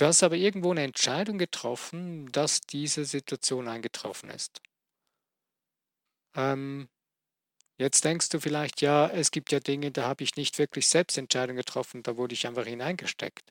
Du 0.00 0.06
hast 0.06 0.22
aber 0.22 0.36
irgendwo 0.36 0.70
eine 0.70 0.82
Entscheidung 0.82 1.36
getroffen, 1.36 2.32
dass 2.32 2.62
diese 2.62 3.04
Situation 3.04 3.68
eingetroffen 3.68 4.30
ist. 4.30 4.62
Ähm, 6.34 6.88
Jetzt 7.78 8.04
denkst 8.04 8.28
du 8.30 8.40
vielleicht, 8.40 8.82
ja, 8.82 9.08
es 9.08 9.30
gibt 9.30 9.52
ja 9.52 9.60
Dinge, 9.60 9.90
da 9.90 10.06
habe 10.06 10.22
ich 10.22 10.36
nicht 10.36 10.58
wirklich 10.58 10.86
Selbstentscheidung 10.86 11.56
getroffen, 11.56 12.02
da 12.02 12.18
wurde 12.18 12.34
ich 12.34 12.46
einfach 12.46 12.66
hineingesteckt. 12.66 13.42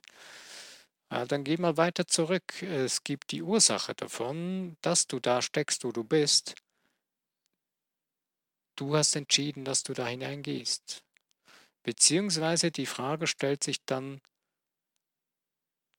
Äh, 1.11 1.27
dann 1.27 1.43
geh 1.43 1.57
mal 1.57 1.77
weiter 1.77 2.07
zurück. 2.07 2.61
Es 2.61 3.03
gibt 3.03 3.31
die 3.31 3.41
Ursache 3.41 3.93
davon, 3.95 4.75
dass 4.81 5.07
du 5.07 5.19
da 5.19 5.41
steckst, 5.41 5.83
wo 5.83 5.91
du 5.91 6.03
bist. 6.03 6.55
Du 8.75 8.95
hast 8.95 9.15
entschieden, 9.15 9.65
dass 9.65 9.83
du 9.83 9.93
da 9.93 10.07
hineingehst. 10.07 11.03
Beziehungsweise 11.83 12.71
die 12.71 12.85
Frage 12.87 13.25
stellt 13.25 13.63
sich 13.63 13.83
dann, 13.85 14.21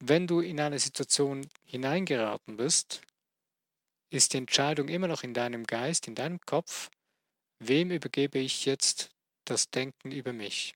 wenn 0.00 0.26
du 0.26 0.40
in 0.40 0.60
eine 0.60 0.78
Situation 0.78 1.46
hineingeraten 1.64 2.56
bist, 2.56 3.02
ist 4.10 4.32
die 4.32 4.38
Entscheidung 4.38 4.88
immer 4.88 5.06
noch 5.06 5.22
in 5.22 5.34
deinem 5.34 5.64
Geist, 5.64 6.08
in 6.08 6.14
deinem 6.14 6.40
Kopf, 6.40 6.90
Wem 7.62 7.90
übergebe 7.90 8.38
ich 8.38 8.64
jetzt 8.64 9.10
das 9.44 9.70
Denken 9.70 10.12
über 10.12 10.32
mich, 10.32 10.74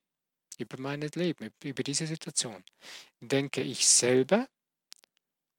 über 0.58 0.78
mein 0.78 1.00
Leben, 1.00 1.50
über 1.62 1.82
diese 1.82 2.06
Situation? 2.06 2.62
Denke 3.20 3.62
ich 3.62 3.88
selber 3.88 4.46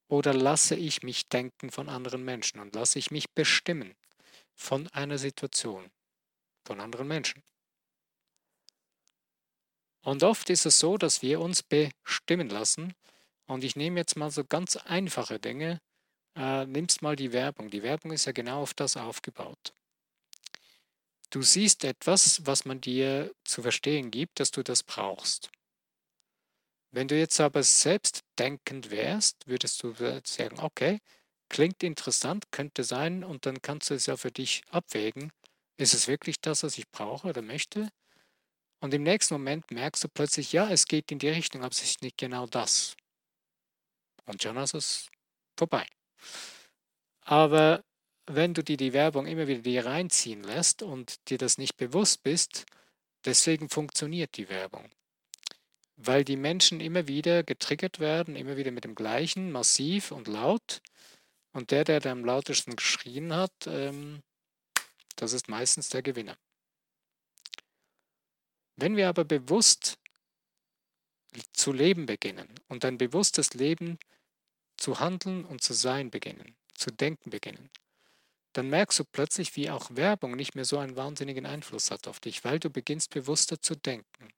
oder 0.06 0.32
lasse 0.32 0.76
ich 0.76 1.02
mich 1.02 1.28
denken 1.28 1.72
von 1.72 1.88
anderen 1.88 2.24
Menschen 2.24 2.60
und 2.60 2.76
lasse 2.76 3.00
ich 3.00 3.10
mich 3.10 3.28
bestimmen 3.30 3.96
von 4.54 4.86
einer 4.92 5.18
Situation, 5.18 5.90
von 6.64 6.80
anderen 6.80 7.08
Menschen? 7.08 7.42
Und 10.02 10.22
oft 10.22 10.48
ist 10.48 10.64
es 10.64 10.78
so, 10.78 10.96
dass 10.96 11.22
wir 11.22 11.40
uns 11.40 11.64
bestimmen 11.64 12.48
lassen. 12.48 12.94
Und 13.46 13.64
ich 13.64 13.76
nehme 13.76 14.00
jetzt 14.00 14.16
mal 14.16 14.30
so 14.30 14.44
ganz 14.44 14.76
einfache 14.76 15.38
Dinge. 15.38 15.80
Äh, 16.36 16.66
nimmst 16.66 17.02
mal 17.02 17.16
die 17.16 17.32
Werbung. 17.32 17.70
Die 17.70 17.82
Werbung 17.82 18.12
ist 18.12 18.26
ja 18.26 18.32
genau 18.32 18.62
auf 18.62 18.74
das 18.74 18.96
aufgebaut. 18.96 19.74
Du 21.30 21.42
siehst 21.42 21.84
etwas, 21.84 22.46
was 22.46 22.64
man 22.64 22.80
dir 22.80 23.32
zu 23.44 23.62
verstehen 23.62 24.10
gibt, 24.10 24.38
dass 24.40 24.50
du 24.50 24.62
das 24.62 24.82
brauchst. 24.82 25.50
Wenn 26.92 27.08
du 27.08 27.18
jetzt 27.18 27.40
aber 27.40 27.62
selbstdenkend 27.62 28.90
wärst, 28.90 29.46
würdest 29.46 29.82
du 29.82 29.92
sagen, 30.24 30.60
okay, 30.60 31.00
klingt 31.48 31.82
interessant, 31.82 32.50
könnte 32.52 32.84
sein, 32.84 33.24
und 33.24 33.44
dann 33.44 33.60
kannst 33.60 33.90
du 33.90 33.94
es 33.94 34.06
ja 34.06 34.16
für 34.16 34.30
dich 34.30 34.62
abwägen, 34.70 35.32
ist 35.76 35.94
es 35.94 36.08
wirklich 36.08 36.40
das, 36.40 36.62
was 36.62 36.78
ich 36.78 36.88
brauche 36.90 37.28
oder 37.28 37.42
möchte? 37.42 37.90
Und 38.80 38.94
im 38.94 39.02
nächsten 39.02 39.34
Moment 39.34 39.70
merkst 39.70 40.04
du 40.04 40.08
plötzlich, 40.08 40.52
ja, 40.52 40.70
es 40.70 40.86
geht 40.86 41.10
in 41.10 41.18
die 41.18 41.28
Richtung, 41.28 41.62
aber 41.62 41.72
es 41.72 41.82
ist 41.82 42.02
nicht 42.02 42.18
genau 42.18 42.46
das. 42.46 42.96
Und 44.26 44.42
du 44.42 44.74
es 44.74 45.08
vorbei. 45.56 45.86
Aber 47.22 47.84
wenn 48.26 48.54
du 48.54 48.62
dir 48.62 48.76
die 48.76 48.92
Werbung 48.92 49.26
immer 49.26 49.46
wieder 49.46 49.64
dir 49.64 49.80
reinziehen 49.80 50.42
lässt 50.42 50.82
und 50.82 51.30
dir 51.30 51.38
das 51.38 51.58
nicht 51.58 51.76
bewusst 51.76 52.22
bist, 52.22 52.66
deswegen 53.24 53.68
funktioniert 53.68 54.36
die 54.36 54.48
Werbung. 54.48 54.90
Weil 55.96 56.24
die 56.24 56.36
Menschen 56.36 56.80
immer 56.80 57.08
wieder 57.08 57.42
getriggert 57.42 58.00
werden, 58.00 58.36
immer 58.36 58.56
wieder 58.56 58.70
mit 58.70 58.84
dem 58.84 58.94
gleichen, 58.94 59.50
massiv 59.50 60.10
und 60.10 60.28
laut. 60.28 60.82
Und 61.52 61.70
der, 61.70 61.84
der 61.84 62.04
am 62.12 62.24
lautesten 62.24 62.76
geschrien 62.76 63.32
hat, 63.34 63.52
ähm, 63.66 64.22
das 65.14 65.32
ist 65.32 65.48
meistens 65.48 65.88
der 65.88 66.02
Gewinner. 66.02 66.36
Wenn 68.76 68.96
wir 68.96 69.08
aber 69.08 69.24
bewusst 69.24 69.98
zu 71.52 71.72
leben 71.72 72.06
beginnen 72.06 72.48
und 72.68 72.84
ein 72.84 72.98
bewusstes 72.98 73.54
Leben 73.54 73.98
zu 74.76 75.00
handeln 75.00 75.44
und 75.44 75.62
zu 75.62 75.74
sein 75.74 76.10
beginnen, 76.10 76.56
zu 76.74 76.90
denken 76.90 77.30
beginnen, 77.30 77.70
dann 78.52 78.68
merkst 78.68 78.98
du 78.98 79.04
plötzlich, 79.04 79.56
wie 79.56 79.70
auch 79.70 79.90
Werbung 79.94 80.36
nicht 80.36 80.54
mehr 80.54 80.64
so 80.64 80.78
einen 80.78 80.96
wahnsinnigen 80.96 81.46
Einfluss 81.46 81.90
hat 81.90 82.08
auf 82.08 82.20
dich, 82.20 82.44
weil 82.44 82.58
du 82.58 82.70
beginnst 82.70 83.10
bewusster 83.10 83.60
zu 83.60 83.74
denken. 83.74 84.28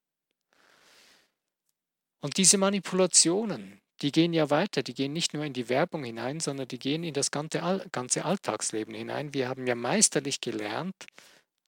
Und 2.21 2.37
diese 2.37 2.59
Manipulationen, 2.59 3.81
die 4.03 4.11
gehen 4.11 4.33
ja 4.33 4.51
weiter, 4.51 4.83
die 4.83 4.95
gehen 4.95 5.13
nicht 5.13 5.35
nur 5.35 5.45
in 5.45 5.53
die 5.53 5.69
Werbung 5.69 6.03
hinein, 6.05 6.41
sondern 6.41 6.67
die 6.67 6.79
gehen 6.79 7.05
in 7.05 7.15
das 7.15 7.31
ganze, 7.31 7.63
Alltagsleben 7.63 8.95
hinein. 8.95 9.35
Wir 9.35 9.49
haben 9.49 9.67
ja 9.67 9.75
meisterlich 9.75 10.41
gelernt, 10.41 11.07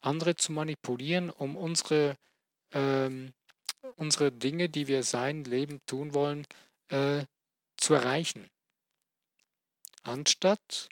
andere 0.00 0.34
zu 0.34 0.52
manipulieren, 0.52 1.30
um 1.30 1.56
unsere 1.56 2.16
ähm, 2.72 3.32
unsere 3.96 4.32
Dinge, 4.32 4.68
die 4.68 4.88
wir 4.88 5.02
sein, 5.02 5.44
leben, 5.44 5.80
tun 5.86 6.14
wollen, 6.14 6.46
äh, 6.88 7.24
zu 7.76 7.94
erreichen. 7.94 8.48
Anstatt 10.02 10.88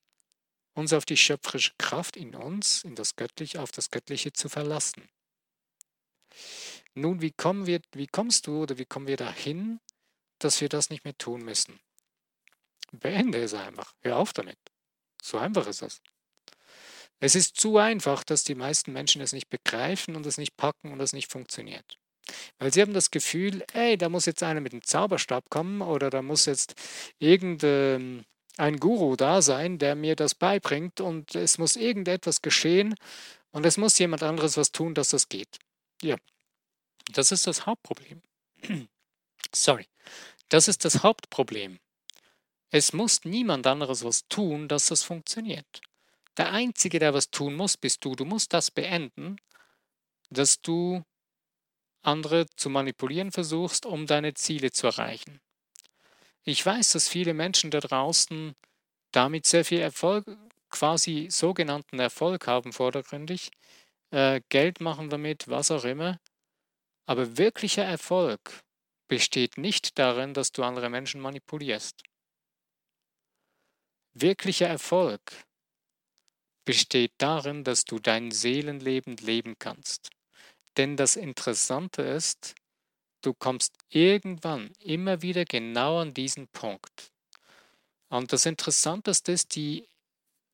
uns 0.74 0.92
auf 0.92 1.04
die 1.04 1.16
schöpferische 1.16 1.72
Kraft 1.78 2.16
in 2.16 2.34
uns, 2.34 2.84
in 2.84 2.94
das 2.94 3.16
Göttliche, 3.16 3.60
auf 3.60 3.72
das 3.72 3.90
Göttliche 3.90 4.32
zu 4.32 4.48
verlassen. 4.48 5.08
Nun, 6.94 7.20
wie, 7.20 7.32
kommen 7.32 7.66
wir, 7.66 7.80
wie 7.92 8.06
kommst 8.06 8.46
du 8.46 8.62
oder 8.62 8.78
wie 8.78 8.84
kommen 8.84 9.06
wir 9.06 9.16
dahin, 9.16 9.80
dass 10.38 10.60
wir 10.60 10.68
das 10.68 10.90
nicht 10.90 11.04
mehr 11.04 11.16
tun 11.16 11.44
müssen? 11.44 11.80
Beende 12.92 13.42
es 13.42 13.54
einfach. 13.54 13.94
Hör 14.00 14.16
auf 14.16 14.32
damit. 14.32 14.58
So 15.22 15.38
einfach 15.38 15.66
ist 15.66 15.82
es. 15.82 16.00
Es 17.20 17.34
ist 17.34 17.56
zu 17.60 17.78
einfach, 17.78 18.22
dass 18.22 18.44
die 18.44 18.54
meisten 18.54 18.92
Menschen 18.92 19.20
es 19.20 19.32
nicht 19.32 19.48
begreifen 19.48 20.14
und 20.14 20.24
es 20.26 20.38
nicht 20.38 20.56
packen 20.56 20.92
und 20.92 21.00
es 21.00 21.12
nicht 21.12 21.30
funktioniert. 21.30 21.98
Weil 22.58 22.72
sie 22.72 22.80
haben 22.82 22.94
das 22.94 23.10
Gefühl, 23.10 23.64
ey, 23.72 23.96
da 23.96 24.08
muss 24.08 24.26
jetzt 24.26 24.42
einer 24.42 24.60
mit 24.60 24.72
dem 24.72 24.84
Zauberstab 24.84 25.50
kommen 25.50 25.82
oder 25.82 26.10
da 26.10 26.22
muss 26.22 26.46
jetzt 26.46 26.74
irgendein 27.18 28.24
Guru 28.80 29.16
da 29.16 29.40
sein, 29.40 29.78
der 29.78 29.94
mir 29.94 30.16
das 30.16 30.34
beibringt 30.34 31.00
und 31.00 31.34
es 31.34 31.58
muss 31.58 31.76
irgendetwas 31.76 32.42
geschehen 32.42 32.94
und 33.52 33.64
es 33.64 33.76
muss 33.76 33.98
jemand 33.98 34.22
anderes 34.22 34.56
was 34.56 34.72
tun, 34.72 34.94
dass 34.94 35.10
das 35.10 35.28
geht. 35.28 35.58
Ja, 36.02 36.16
das 37.12 37.32
ist 37.32 37.46
das 37.46 37.66
Hauptproblem. 37.66 38.20
Sorry, 39.54 39.86
das 40.48 40.68
ist 40.68 40.84
das 40.84 41.02
Hauptproblem. 41.02 41.78
Es 42.70 42.92
muss 42.92 43.24
niemand 43.24 43.66
anderes 43.66 44.04
was 44.04 44.26
tun, 44.28 44.68
dass 44.68 44.86
das 44.86 45.02
funktioniert. 45.02 45.80
Der 46.36 46.52
Einzige, 46.52 46.98
der 46.98 47.14
was 47.14 47.30
tun 47.30 47.54
muss, 47.54 47.76
bist 47.76 48.04
du. 48.04 48.14
Du 48.14 48.24
musst 48.24 48.52
das 48.52 48.70
beenden, 48.70 49.36
dass 50.30 50.60
du 50.60 51.02
andere 52.02 52.46
zu 52.56 52.70
manipulieren 52.70 53.32
versuchst, 53.32 53.86
um 53.86 54.06
deine 54.06 54.34
Ziele 54.34 54.70
zu 54.70 54.86
erreichen. 54.86 55.40
Ich 56.48 56.64
weiß, 56.64 56.92
dass 56.92 57.10
viele 57.10 57.34
Menschen 57.34 57.70
da 57.70 57.78
draußen 57.78 58.54
damit 59.12 59.44
sehr 59.44 59.66
viel 59.66 59.80
Erfolg, 59.80 60.24
quasi 60.70 61.28
sogenannten 61.30 61.98
Erfolg 61.98 62.46
haben 62.46 62.72
vordergründig, 62.72 63.50
äh, 64.12 64.40
Geld 64.48 64.80
machen 64.80 65.10
damit, 65.10 65.48
was 65.48 65.70
auch 65.70 65.84
immer. 65.84 66.18
Aber 67.04 67.36
wirklicher 67.36 67.84
Erfolg 67.84 68.62
besteht 69.08 69.58
nicht 69.58 69.98
darin, 69.98 70.32
dass 70.32 70.50
du 70.50 70.62
andere 70.62 70.88
Menschen 70.88 71.20
manipulierst. 71.20 72.02
Wirklicher 74.14 74.68
Erfolg 74.68 75.20
besteht 76.64 77.12
darin, 77.18 77.62
dass 77.62 77.84
du 77.84 77.98
dein 77.98 78.30
Seelenleben 78.30 79.18
leben 79.18 79.56
kannst. 79.58 80.08
Denn 80.78 80.96
das 80.96 81.16
Interessante 81.16 82.00
ist, 82.00 82.54
du 83.22 83.34
kommst 83.34 83.74
irgendwann 83.88 84.72
immer 84.80 85.22
wieder 85.22 85.44
genau 85.44 86.00
an 86.00 86.14
diesen 86.14 86.48
Punkt. 86.48 87.10
Und 88.08 88.32
das 88.32 88.46
Interessanteste 88.46 89.32
ist, 89.32 89.54
die 89.54 89.88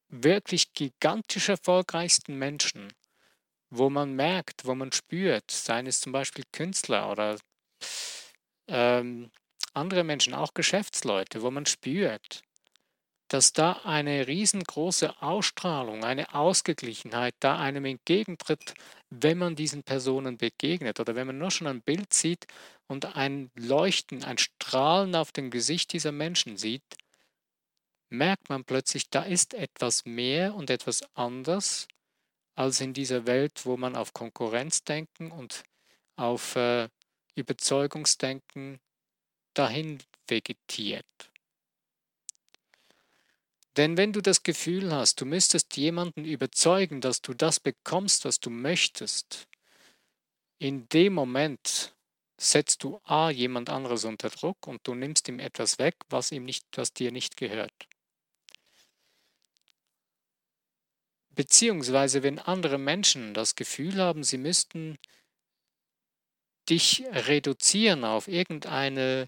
wirklich 0.09 0.73
gigantisch 0.73 1.49
erfolgreichsten 1.49 2.39
Menschen, 2.39 2.93
wo 3.71 3.91
man 3.91 4.15
merkt, 4.15 4.65
wo 4.65 4.75
man 4.75 4.93
spürt, 4.93 5.51
seien 5.51 5.87
es 5.87 6.01
zum 6.01 6.13
Beispiel 6.13 6.45
Künstler 6.53 7.11
oder 7.11 7.39
ähm, 8.69 9.31
andere 9.73 10.05
Menschen, 10.05 10.35
auch 10.35 10.55
Geschäftsleute, 10.55 11.43
wo 11.43 11.51
man 11.51 11.67
spürt, 11.67 12.43
dass 13.35 13.53
da 13.53 13.73
eine 13.83 14.29
riesengroße 14.29 15.21
Ausstrahlung, 15.21 16.05
eine 16.05 16.37
Ausgeglichenheit 16.37 17.35
da 17.41 17.59
einem 17.59 17.85
entgegentritt, 17.85 18.75
wenn 19.11 19.39
man 19.39 19.57
diesen 19.57 19.83
Personen 19.83 20.39
begegnet 20.39 21.01
oder 21.01 21.17
wenn 21.17 21.27
man 21.27 21.39
nur 21.39 21.51
schon 21.51 21.67
ein 21.67 21.83
Bild 21.83 22.15
sieht 22.15 22.47
und 22.87 23.17
ein 23.17 23.51
Leuchten, 23.57 24.23
ein 24.23 24.39
Strahlen 24.39 25.17
auf 25.17 25.33
dem 25.33 25.51
Gesicht 25.51 25.93
dieser 25.93 26.13
Menschen 26.13 26.57
sieht, 26.57 26.85
merkt 28.09 28.51
man 28.51 28.65
plötzlich, 28.65 29.11
da 29.11 29.25
ist 29.25 29.55
etwas 29.55 30.05
mehr 30.05 30.55
und 30.55 30.71
etwas 30.71 31.03
anders 31.15 31.89
als 32.55 32.81
in 32.81 32.93
dieser 32.93 33.27
Welt, 33.27 33.67
wo 33.67 33.77
man 33.77 33.97
auf 33.97 34.13
Konkurrenzdenken 34.13 35.33
und 35.33 35.65
auf 36.15 36.55
äh, 36.55 36.89
Überzeugungsdenken 37.35 38.79
dahin 39.55 39.99
vegetiert. 40.29 41.34
Denn 43.77 43.97
wenn 43.97 44.13
du 44.13 44.21
das 44.21 44.43
Gefühl 44.43 44.93
hast, 44.93 45.21
du 45.21 45.27
müsstest 45.27 45.77
jemanden 45.77 46.25
überzeugen, 46.25 47.01
dass 47.01 47.23
du 47.23 47.35
das 47.35 47.59
bekommst, 47.59 48.25
was 48.25 48.39
du 48.39 48.51
möchtest, 48.51 49.49
in 50.59 50.89
dem 50.91 51.15
Moment 51.15 51.95
setzt 52.37 52.85
du 52.85 53.01
A 53.05 53.31
jemand 53.31 53.71
anderes 53.71 54.05
unter 54.05 54.31
Druck 54.31 54.67
und 54.67 54.87
du 54.87 54.95
nimmst 54.95 55.29
ihm 55.29 55.41
etwas 55.41 55.79
weg, 55.79 55.97
was 56.09 56.31
ihm 56.31 56.45
nicht, 56.45 56.67
was 56.77 56.93
dir 56.93 57.11
nicht 57.11 57.37
gehört. 57.37 57.89
Beziehungsweise 61.31 62.23
wenn 62.23 62.39
andere 62.39 62.79
Menschen 62.79 63.35
das 63.35 63.57
Gefühl 63.57 63.97
haben, 63.97 64.23
sie 64.23 64.39
müssten 64.39 64.99
dich 66.69 67.05
reduzieren 67.11 68.05
auf 68.05 68.29
irgendeine 68.29 69.27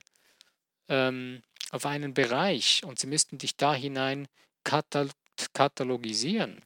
ähm, 0.88 1.42
auf 1.70 1.86
einen 1.86 2.14
Bereich 2.14 2.82
und 2.84 2.98
sie 2.98 3.06
müssten 3.06 3.38
dich 3.38 3.56
da 3.56 3.74
hinein 3.74 4.28
katalogisieren, 4.64 6.62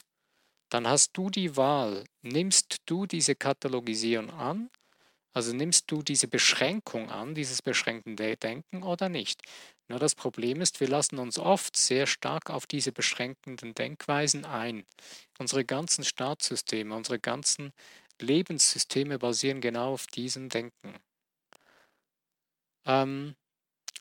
dann 0.71 0.87
hast 0.87 1.17
du 1.17 1.31
die 1.31 1.57
Wahl, 1.57 2.05
nimmst 2.23 2.77
du 2.87 3.07
diese 3.07 3.35
Katalogisierung 3.35 4.31
an, 4.31 4.71
also 5.33 5.53
nimmst 5.53 5.91
du 5.91 6.03
diese 6.03 6.29
Beschränkung 6.29 7.11
an, 7.11 7.35
dieses 7.35 7.63
beschränkende 7.63 8.37
Denken 8.37 8.83
oder 8.83 9.09
nicht. 9.09 9.43
Nur 9.89 9.99
das 9.99 10.15
Problem 10.15 10.61
ist, 10.61 10.81
wir 10.81 10.89
lassen 10.89 11.19
uns 11.19 11.39
oft 11.39 11.77
sehr 11.77 12.07
stark 12.07 12.51
auf 12.51 12.67
diese 12.67 12.93
beschränkenden 12.93 13.75
Denkweisen 13.75 14.45
ein. 14.45 14.85
Unsere 15.39 15.65
ganzen 15.65 16.05
Staatssysteme, 16.05 16.95
unsere 16.95 17.19
ganzen 17.19 17.73
Lebenssysteme 18.21 19.19
basieren 19.19 19.61
genau 19.61 19.93
auf 19.95 20.07
diesem 20.07 20.49
Denken. 20.49 20.95
Ähm, 22.87 23.35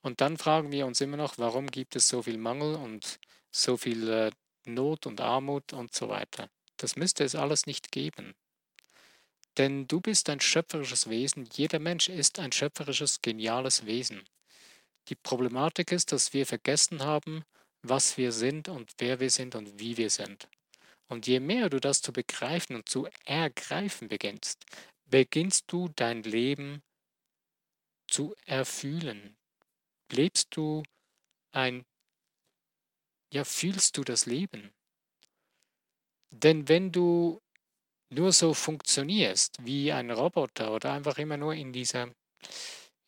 und 0.02 0.22
dann 0.22 0.38
fragen 0.38 0.72
wir 0.72 0.86
uns 0.86 1.02
immer 1.02 1.18
noch, 1.18 1.38
warum 1.38 1.68
gibt 1.68 1.96
es 1.96 2.08
so 2.08 2.22
viel 2.22 2.38
Mangel 2.38 2.76
und 2.76 3.20
so 3.52 3.78
viel 3.78 4.10
äh, 4.10 4.32
Not 4.66 5.06
und 5.06 5.22
Armut 5.22 5.74
und 5.74 5.94
so 5.94 6.10
weiter. 6.10 6.50
Das 6.78 6.96
müsste 6.96 7.24
es 7.24 7.36
alles 7.36 7.66
nicht 7.66 7.92
geben. 7.92 8.36
Denn 9.58 9.88
du 9.88 10.00
bist 10.00 10.30
ein 10.30 10.40
schöpferisches 10.40 11.10
Wesen, 11.10 11.50
jeder 11.54 11.80
Mensch 11.80 12.08
ist 12.08 12.40
ein 12.40 12.52
schöpferisches, 12.52 13.22
geniales 13.22 13.86
Wesen. 13.86 14.24
Die 15.10 15.16
Problematik 15.16 15.92
ist, 15.92 16.12
dass 16.12 16.34
wir 16.34 16.46
vergessen 16.46 17.04
haben, 17.04 17.44
was 17.82 18.18
wir 18.18 18.32
sind 18.32 18.70
und 18.70 18.94
wer 19.00 19.20
wir 19.20 19.30
sind 19.30 19.56
und 19.56 19.80
wie 19.80 19.98
wir 19.98 20.10
sind. 20.10 20.48
Und 21.08 21.28
je 21.28 21.40
mehr 21.40 21.70
du 21.70 21.80
das 21.80 22.02
zu 22.02 22.14
begreifen 22.14 22.76
und 22.76 22.88
zu 22.88 23.08
ergreifen 23.26 24.08
beginnst, 24.08 24.64
beginnst 25.08 25.66
du 25.68 25.90
dein 25.96 26.24
Leben 26.24 26.84
zu 28.08 28.36
erfühlen, 28.46 29.36
lebst 30.14 30.56
du 30.56 30.84
ein, 31.52 31.86
ja, 33.34 33.44
fühlst 33.44 33.98
du 33.98 34.04
das 34.04 34.26
Leben? 34.26 34.72
Denn 36.32 36.68
wenn 36.68 36.92
du 36.92 37.42
nur 38.10 38.32
so 38.32 38.54
funktionierst 38.54 39.58
wie 39.66 39.92
ein 39.92 40.12
Roboter 40.12 40.74
oder 40.74 40.94
einfach 40.94 41.18
immer 41.18 41.38
nur 41.38 41.54
in 41.54 41.74
dieser, 41.74 42.04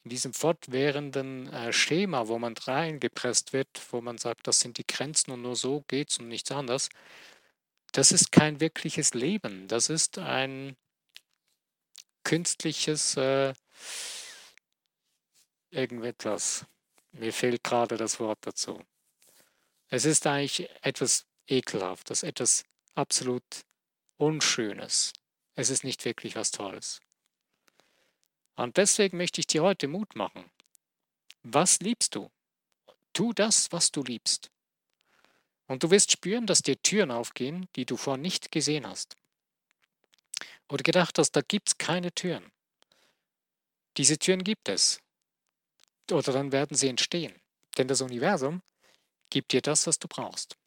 in 0.04 0.10
diesem 0.10 0.34
fortwährenden 0.34 1.52
äh, 1.52 1.74
Schema, 1.74 2.28
wo 2.28 2.38
man 2.40 2.56
reingepresst 2.56 3.54
wird, 3.54 3.70
wo 3.92 4.02
man 4.02 4.18
sagt, 4.18 4.48
das 4.48 4.60
sind 4.60 4.78
die 4.78 4.86
Grenzen 4.88 5.32
und 5.32 5.42
nur 5.42 5.56
so 5.56 5.84
geht's 5.88 6.20
und 6.20 6.28
nichts 6.28 6.52
anderes, 6.52 6.90
das 7.94 8.12
ist 8.12 8.32
kein 8.32 8.60
wirkliches 8.60 9.14
Leben. 9.14 9.68
Das 9.68 9.90
ist 9.90 10.18
ein 10.18 10.78
künstliches 12.24 13.18
äh, 13.18 13.54
irgendetwas. 15.72 16.66
Mir 17.12 17.34
fehlt 17.34 17.64
gerade 17.64 17.98
das 17.98 18.20
Wort 18.20 18.40
dazu. 18.42 18.82
Es 19.90 20.06
ist 20.06 20.26
eigentlich 20.26 20.70
etwas 20.82 21.26
Ekelhaftes, 21.48 22.24
etwas 22.24 22.64
absolut 22.96 23.44
Unschönes. 24.18 25.14
Es 25.56 25.70
ist 25.70 25.84
nicht 25.84 26.06
wirklich 26.06 26.36
was 26.36 26.52
Tolles. 26.52 27.02
Und 28.56 28.78
deswegen 28.78 29.18
möchte 29.18 29.42
ich 29.42 29.48
dir 29.48 29.64
heute 29.64 29.88
Mut 29.88 30.16
machen. 30.16 30.50
Was 31.44 31.80
liebst 31.80 32.16
du? 32.16 32.30
Tu 33.14 33.34
das, 33.34 33.72
was 33.72 33.92
du 33.92 34.04
liebst. 34.04 34.50
Und 35.68 35.84
du 35.84 35.92
wirst 35.92 36.12
spüren, 36.12 36.46
dass 36.48 36.62
dir 36.62 36.82
Türen 36.82 37.12
aufgehen, 37.12 37.68
die 37.76 37.86
du 37.86 37.98
vorher 37.98 38.22
nicht 38.22 38.52
gesehen 38.52 38.88
hast. 38.88 39.16
Oder 40.70 40.84
gedacht 40.84 41.18
hast, 41.18 41.32
da 41.32 41.42
gibt 41.42 41.70
es 41.70 41.78
keine 41.78 42.14
Türen. 42.14 42.52
Diese 43.98 44.18
Türen 44.18 44.44
gibt 44.44 44.70
es. 44.70 45.02
Oder 46.12 46.34
dann 46.34 46.52
werden 46.52 46.76
sie 46.76 46.88
entstehen. 46.88 47.34
Denn 47.78 47.88
das 47.88 48.02
Universum 48.02 48.62
gibt 49.30 49.52
dir 49.54 49.62
das, 49.62 49.88
was 49.88 50.00
du 50.00 50.08
brauchst. 50.08 50.58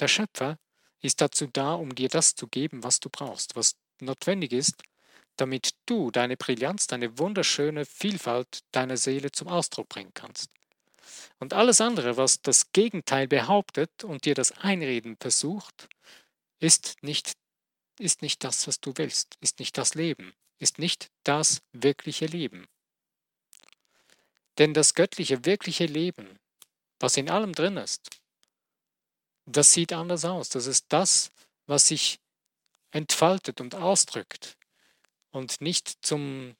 Der 0.00 0.08
Schöpfer 0.08 0.58
ist 1.00 1.20
dazu 1.20 1.46
da, 1.46 1.74
um 1.74 1.94
dir 1.94 2.08
das 2.08 2.34
zu 2.34 2.48
geben, 2.48 2.82
was 2.82 3.00
du 3.00 3.08
brauchst, 3.10 3.56
was 3.56 3.76
notwendig 4.00 4.52
ist, 4.52 4.82
damit 5.36 5.70
du 5.86 6.10
deine 6.10 6.36
Brillanz, 6.36 6.86
deine 6.86 7.18
wunderschöne 7.18 7.84
Vielfalt 7.84 8.60
deiner 8.72 8.96
Seele 8.96 9.32
zum 9.32 9.48
Ausdruck 9.48 9.88
bringen 9.88 10.12
kannst. 10.14 10.50
Und 11.38 11.52
alles 11.52 11.80
andere, 11.80 12.16
was 12.16 12.40
das 12.40 12.72
Gegenteil 12.72 13.28
behauptet 13.28 14.04
und 14.04 14.24
dir 14.24 14.34
das 14.34 14.52
Einreden 14.52 15.16
versucht, 15.20 15.88
ist 16.60 16.96
nicht, 17.02 17.32
ist 17.98 18.22
nicht 18.22 18.42
das, 18.44 18.66
was 18.66 18.80
du 18.80 18.92
willst, 18.96 19.36
ist 19.40 19.58
nicht 19.58 19.76
das 19.76 19.94
Leben, 19.94 20.32
ist 20.58 20.78
nicht 20.78 21.10
das 21.24 21.60
wirkliche 21.72 22.26
Leben. 22.26 22.66
Denn 24.58 24.74
das 24.74 24.94
göttliche, 24.94 25.44
wirkliche 25.44 25.86
Leben, 25.86 26.38
was 27.00 27.16
in 27.16 27.28
allem 27.28 27.52
drin 27.52 27.76
ist, 27.76 28.20
das 29.46 29.72
sieht 29.72 29.92
anders 29.92 30.24
aus. 30.24 30.48
Das 30.48 30.66
ist 30.66 30.86
das, 30.88 31.30
was 31.66 31.88
sich 31.88 32.18
entfaltet 32.92 33.60
und 33.60 33.74
ausdrückt 33.74 34.56
und 35.30 35.60
nicht 35.60 36.04
zum 36.04 36.56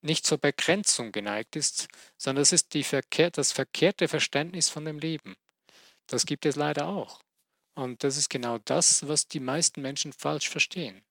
nicht 0.00 0.26
zur 0.26 0.36
Begrenzung 0.36 1.12
geneigt 1.12 1.56
ist, 1.56 1.88
sondern 2.18 2.42
es 2.42 2.52
ist 2.52 2.76
Verkehr, 2.84 3.30
das 3.30 3.52
verkehrte 3.52 4.06
Verständnis 4.06 4.68
von 4.68 4.84
dem 4.84 4.98
Leben. 4.98 5.34
Das 6.06 6.26
gibt 6.26 6.44
es 6.44 6.56
leider 6.56 6.88
auch. 6.88 7.22
Und 7.74 8.04
das 8.04 8.18
ist 8.18 8.28
genau 8.28 8.58
das, 8.58 9.08
was 9.08 9.28
die 9.28 9.40
meisten 9.40 9.80
Menschen 9.80 10.12
falsch 10.12 10.50
verstehen. 10.50 11.02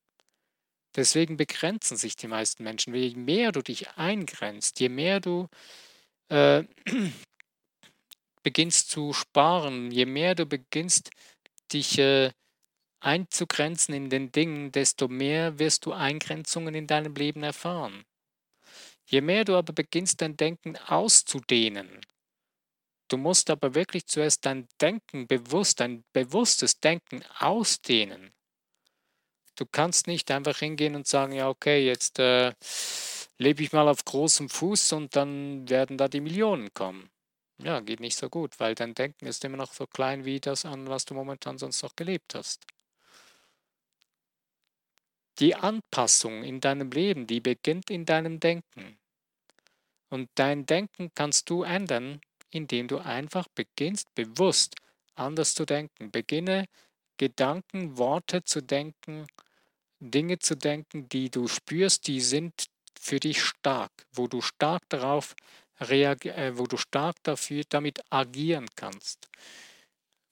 Deswegen 0.96 1.38
begrenzen 1.38 1.98
sich 1.98 2.16
die 2.16 2.28
meisten 2.28 2.64
Menschen. 2.64 2.94
Je 2.94 3.16
mehr 3.16 3.52
du 3.52 3.62
dich 3.62 3.90
eingrenzt, 3.92 4.80
je 4.80 4.90
mehr 4.90 5.20
du 5.20 5.48
äh, 6.30 6.64
beginnst 8.44 8.90
zu 8.92 9.14
sparen, 9.14 9.90
je 9.92 10.06
mehr 10.06 10.36
du 10.36 10.46
beginnst, 10.46 11.10
dich 11.72 11.98
äh, 11.98 12.32
einzugrenzen 13.00 13.94
in 13.94 14.10
den 14.10 14.32
Dingen, 14.32 14.72
desto 14.72 15.08
mehr 15.08 15.60
wirst 15.60 15.86
du 15.86 15.94
Eingrenzungen 15.94 16.76
in 16.76 16.88
deinem 16.88 17.16
Leben 17.16 17.44
erfahren. 17.44 18.06
Je 19.06 19.22
mehr 19.22 19.46
du 19.46 19.56
aber 19.56 19.74
beginnst, 19.74 20.22
dein 20.22 20.38
Denken 20.38 20.78
auszudehnen, 20.78 22.02
du 23.10 23.18
musst 23.18 23.50
aber 23.50 23.76
wirklich 23.76 24.06
zuerst 24.08 24.46
dein 24.46 24.68
Denken 24.80 25.28
bewusst, 25.28 25.80
dein 25.80 26.04
bewusstes 26.14 26.80
Denken 26.80 27.24
ausdehnen. 27.40 28.34
Du 29.56 29.66
kannst 29.66 30.08
nicht 30.08 30.32
einfach 30.32 30.58
hingehen 30.58 30.96
und 30.96 31.08
sagen, 31.08 31.34
ja, 31.34 31.50
okay, 31.50 31.86
jetzt 31.86 32.20
äh, 32.20 32.54
lebe 33.38 33.64
ich 33.64 33.72
mal 33.72 33.88
auf 33.88 34.04
großem 34.06 34.50
Fuß 34.50 34.94
und 34.94 35.16
dann 35.16 35.70
werden 35.70 35.98
da 35.98 36.08
die 36.08 36.22
Millionen 36.22 36.74
kommen. 36.74 37.10
Ja, 37.60 37.80
geht 37.80 38.00
nicht 38.00 38.18
so 38.18 38.30
gut, 38.30 38.60
weil 38.60 38.76
dein 38.76 38.96
Denken 38.96 39.28
ist 39.28 39.46
immer 39.46 39.58
noch 39.58 39.74
so 39.74 39.86
klein 39.86 40.26
wie 40.26 40.40
das 40.40 40.66
an, 40.66 40.88
was 40.88 41.06
du 41.06 41.14
momentan 41.14 41.58
sonst 41.58 41.84
noch 41.84 41.96
gelebt 41.96 42.34
hast. 42.36 42.66
Die 45.40 45.56
Anpassung 45.56 46.44
in 46.44 46.60
deinem 46.60 46.92
Leben, 46.92 47.28
die 47.28 47.40
beginnt 47.40 47.90
in 47.90 48.06
deinem 48.06 48.40
Denken. 48.40 48.98
Und 50.10 50.30
dein 50.36 50.66
Denken 50.66 51.12
kannst 51.16 51.50
du 51.50 51.64
ändern, 51.64 52.22
indem 52.50 52.88
du 52.88 53.00
einfach 53.00 53.48
beginnst, 53.56 54.14
bewusst 54.14 54.76
anders 55.16 55.56
zu 55.56 55.66
denken. 55.66 56.12
Beginne 56.12 56.66
Gedanken, 57.18 57.98
Worte 57.98 58.44
zu 58.44 58.62
denken, 58.62 59.28
Dinge 60.00 60.40
zu 60.40 60.56
denken, 60.56 61.08
die 61.10 61.30
du 61.30 61.48
spürst, 61.48 62.08
die 62.08 62.22
sind 62.22 62.66
für 63.00 63.20
dich 63.20 63.42
stark, 63.42 63.92
wo 64.14 64.28
du 64.28 64.42
stark 64.42 64.82
darauf 64.90 65.36
äh, 65.80 66.58
wo 66.58 66.66
du 66.68 66.78
stark 66.78 67.16
dafür 67.24 67.64
damit 67.68 68.00
agieren 68.12 68.68
kannst, 68.76 69.28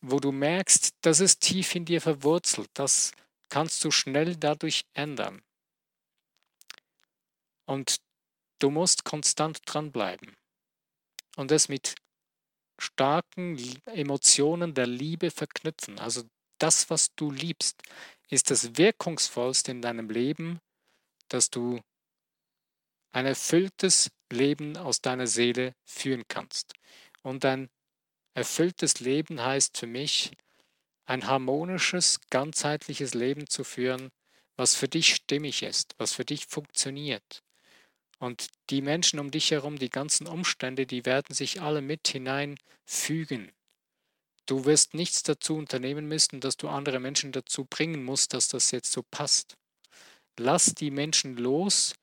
wo 0.01 0.19
du 0.19 0.31
merkst, 0.31 0.95
das 1.01 1.19
ist 1.19 1.41
tief 1.41 1.75
in 1.75 1.85
dir 1.85 2.01
verwurzelt, 2.01 2.69
das 2.73 3.11
kannst 3.49 3.83
du 3.83 3.91
schnell 3.91 4.35
dadurch 4.35 4.85
ändern. 4.93 5.41
Und 7.65 7.97
du 8.59 8.69
musst 8.69 9.03
konstant 9.03 9.61
dranbleiben 9.65 10.35
und 11.37 11.51
es 11.51 11.69
mit 11.69 11.95
starken 12.79 13.57
Emotionen 13.85 14.73
der 14.73 14.87
Liebe 14.87 15.31
verknüpfen. 15.31 15.99
Also 15.99 16.23
das, 16.61 16.89
was 16.89 17.13
du 17.15 17.31
liebst, 17.31 17.81
ist 18.29 18.51
das 18.51 18.77
Wirkungsvollste 18.77 19.71
in 19.71 19.81
deinem 19.81 20.09
Leben, 20.09 20.59
dass 21.27 21.49
du 21.49 21.81
ein 23.11 23.25
erfülltes 23.25 24.09
Leben 24.31 24.77
aus 24.77 25.01
deiner 25.01 25.27
Seele 25.27 25.75
führen 25.83 26.23
kannst. 26.27 26.73
Und 27.23 27.43
ein 27.45 27.69
erfülltes 28.33 28.99
Leben 28.99 29.41
heißt 29.41 29.77
für 29.77 29.87
mich, 29.87 30.31
ein 31.05 31.27
harmonisches, 31.27 32.19
ganzheitliches 32.29 33.13
Leben 33.13 33.47
zu 33.47 33.63
führen, 33.63 34.11
was 34.55 34.75
für 34.75 34.87
dich 34.87 35.13
stimmig 35.15 35.63
ist, 35.63 35.95
was 35.97 36.13
für 36.13 36.23
dich 36.23 36.45
funktioniert. 36.45 37.43
Und 38.19 38.47
die 38.69 38.81
Menschen 38.81 39.19
um 39.19 39.31
dich 39.31 39.51
herum, 39.51 39.77
die 39.77 39.89
ganzen 39.89 40.27
Umstände, 40.27 40.85
die 40.85 41.05
werden 41.05 41.33
sich 41.33 41.61
alle 41.61 41.81
mit 41.81 42.07
hineinfügen. 42.07 43.51
Du 44.45 44.65
wirst 44.65 44.93
nichts 44.93 45.23
dazu 45.23 45.55
unternehmen 45.55 46.07
müssen, 46.07 46.41
dass 46.41 46.57
du 46.57 46.67
andere 46.67 46.99
Menschen 46.99 47.31
dazu 47.31 47.65
bringen 47.65 48.03
musst, 48.03 48.33
dass 48.33 48.47
das 48.47 48.71
jetzt 48.71 48.91
so 48.91 49.03
passt. 49.03 49.55
Lass 50.37 50.73
die 50.73 50.91
Menschen 50.91 51.37
los, 51.37 51.93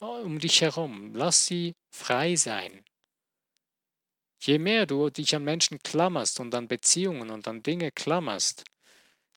um 0.00 0.38
dich 0.38 0.60
herum. 0.60 1.14
Lass 1.14 1.46
sie 1.46 1.74
frei 1.90 2.36
sein. 2.36 2.84
Je 4.40 4.58
mehr 4.58 4.86
du 4.86 5.08
dich 5.10 5.36
an 5.36 5.44
Menschen 5.44 5.78
klammerst 5.78 6.40
und 6.40 6.54
an 6.54 6.66
Beziehungen 6.66 7.30
und 7.30 7.46
an 7.46 7.62
Dinge 7.62 7.92
klammerst, 7.92 8.64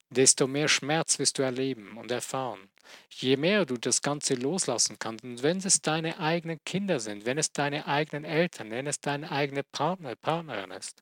desto 0.10 0.48
mehr 0.48 0.68
Schmerz 0.68 1.20
wirst 1.20 1.38
du 1.38 1.44
erleben 1.44 1.98
und 1.98 2.10
erfahren. 2.10 2.70
Je 3.12 3.38
mehr 3.38 3.66
du 3.66 3.78
das 3.78 4.02
Ganze 4.02 4.36
loslassen 4.36 4.98
kannst, 4.98 5.24
und 5.24 5.44
wenn 5.44 5.58
es 5.58 5.82
deine 5.82 6.20
eigenen 6.20 6.60
Kinder 6.66 7.00
sind, 7.00 7.26
wenn 7.26 7.38
es 7.38 7.52
deine 7.52 7.88
eigenen 7.88 8.26
Eltern, 8.26 8.72
wenn 8.72 8.88
es 8.88 9.00
deine 9.00 9.32
eigene 9.32 9.64
Partner, 9.64 10.16
Partnerin 10.16 10.72
ist, 10.72 11.02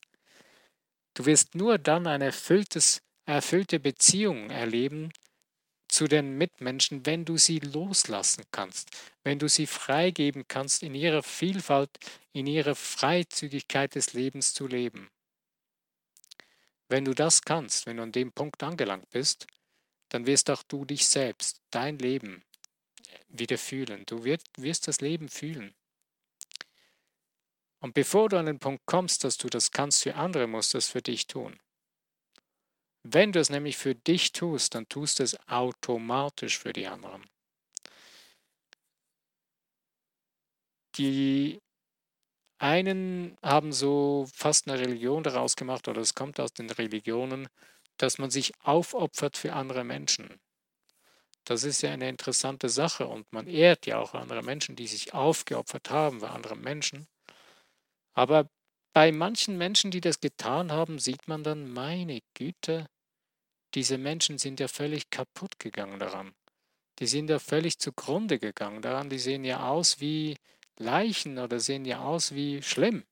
du 1.13 1.25
wirst 1.25 1.55
nur 1.55 1.77
dann 1.77 2.07
eine 2.07 2.25
erfüllte 2.25 3.79
Beziehung 3.79 4.49
erleben, 4.49 5.11
zu 5.93 6.07
den 6.07 6.39
Mitmenschen, 6.39 7.05
wenn 7.05 7.23
du 7.23 7.37
sie 7.37 7.59
loslassen 7.59 8.45
kannst, 8.49 8.89
wenn 9.23 9.37
du 9.37 9.47
sie 9.47 9.67
freigeben 9.67 10.47
kannst, 10.47 10.81
in 10.81 10.95
ihrer 10.95 11.21
Vielfalt, 11.21 11.91
in 12.31 12.47
ihrer 12.47 12.73
Freizügigkeit 12.73 13.93
des 13.93 14.13
Lebens 14.13 14.55
zu 14.55 14.65
leben. 14.65 15.11
Wenn 16.89 17.05
du 17.05 17.13
das 17.13 17.43
kannst, 17.43 17.85
wenn 17.85 17.97
du 17.97 18.03
an 18.03 18.11
dem 18.11 18.31
Punkt 18.31 18.63
angelangt 18.63 19.07
bist, 19.11 19.45
dann 20.09 20.25
wirst 20.25 20.49
auch 20.49 20.63
du 20.63 20.83
dich 20.83 21.07
selbst, 21.07 21.61
dein 21.69 21.99
Leben 21.99 22.43
wieder 23.29 23.59
fühlen. 23.59 24.03
Du 24.07 24.23
wirst, 24.23 24.47
wirst 24.57 24.87
das 24.87 24.99
Leben 24.99 25.29
fühlen. 25.29 25.75
Und 27.83 27.93
bevor 27.93 28.29
du 28.29 28.37
an 28.37 28.45
den 28.45 28.59
Punkt 28.59 28.85
kommst, 28.85 29.25
dass 29.25 29.37
du 29.37 29.49
das 29.49 29.71
kannst 29.71 30.03
für 30.03 30.15
andere, 30.15 30.47
musst 30.47 30.73
du 30.73 30.77
es 30.77 30.87
für 30.87 31.01
dich 31.01 31.27
tun. 31.27 31.59
Wenn 33.03 33.33
du 33.33 33.41
es 33.41 33.49
nämlich 33.49 33.75
für 33.75 33.93
dich 33.93 34.31
tust, 34.31 34.73
dann 34.73 34.87
tust 34.87 35.19
du 35.19 35.23
es 35.23 35.37
automatisch 35.49 36.59
für 36.59 36.71
die 36.71 36.87
anderen. 36.87 37.25
Die 40.95 41.59
einen 42.57 43.37
haben 43.43 43.73
so 43.73 44.27
fast 44.33 44.69
eine 44.69 44.79
Religion 44.79 45.21
daraus 45.21 45.57
gemacht, 45.57 45.89
oder 45.89 45.99
es 45.99 46.15
kommt 46.15 46.39
aus 46.39 46.53
den 46.53 46.69
Religionen, 46.69 47.49
dass 47.97 48.17
man 48.17 48.31
sich 48.31 48.53
aufopfert 48.61 49.35
für 49.35 49.51
andere 49.51 49.83
Menschen. 49.83 50.39
Das 51.43 51.65
ist 51.65 51.81
ja 51.81 51.91
eine 51.91 52.07
interessante 52.07 52.69
Sache 52.69 53.07
und 53.07 53.29
man 53.33 53.47
ehrt 53.47 53.87
ja 53.87 53.99
auch 53.99 54.13
andere 54.13 54.41
Menschen, 54.41 54.77
die 54.77 54.87
sich 54.87 55.13
aufgeopfert 55.13 55.89
haben 55.89 56.21
für 56.21 56.29
andere 56.29 56.55
Menschen. 56.55 57.09
Aber 58.13 58.49
bei 58.93 59.11
manchen 59.11 59.57
Menschen, 59.57 59.91
die 59.91 60.01
das 60.01 60.19
getan 60.19 60.71
haben, 60.71 60.99
sieht 60.99 61.27
man 61.27 61.43
dann, 61.43 61.69
meine 61.71 62.21
Güte, 62.35 62.87
diese 63.73 63.97
Menschen 63.97 64.37
sind 64.37 64.59
ja 64.59 64.67
völlig 64.67 65.09
kaputt 65.09 65.57
gegangen 65.59 65.99
daran. 65.99 66.33
Die 66.99 67.07
sind 67.07 67.29
ja 67.29 67.39
völlig 67.39 67.79
zugrunde 67.79 68.37
gegangen 68.37 68.81
daran. 68.81 69.09
Die 69.09 69.19
sehen 69.19 69.43
ja 69.43 69.67
aus 69.67 69.99
wie 69.99 70.37
Leichen 70.77 71.39
oder 71.39 71.59
sehen 71.59 71.85
ja 71.85 72.03
aus 72.03 72.33
wie 72.33 72.61
schlimm. 72.61 73.03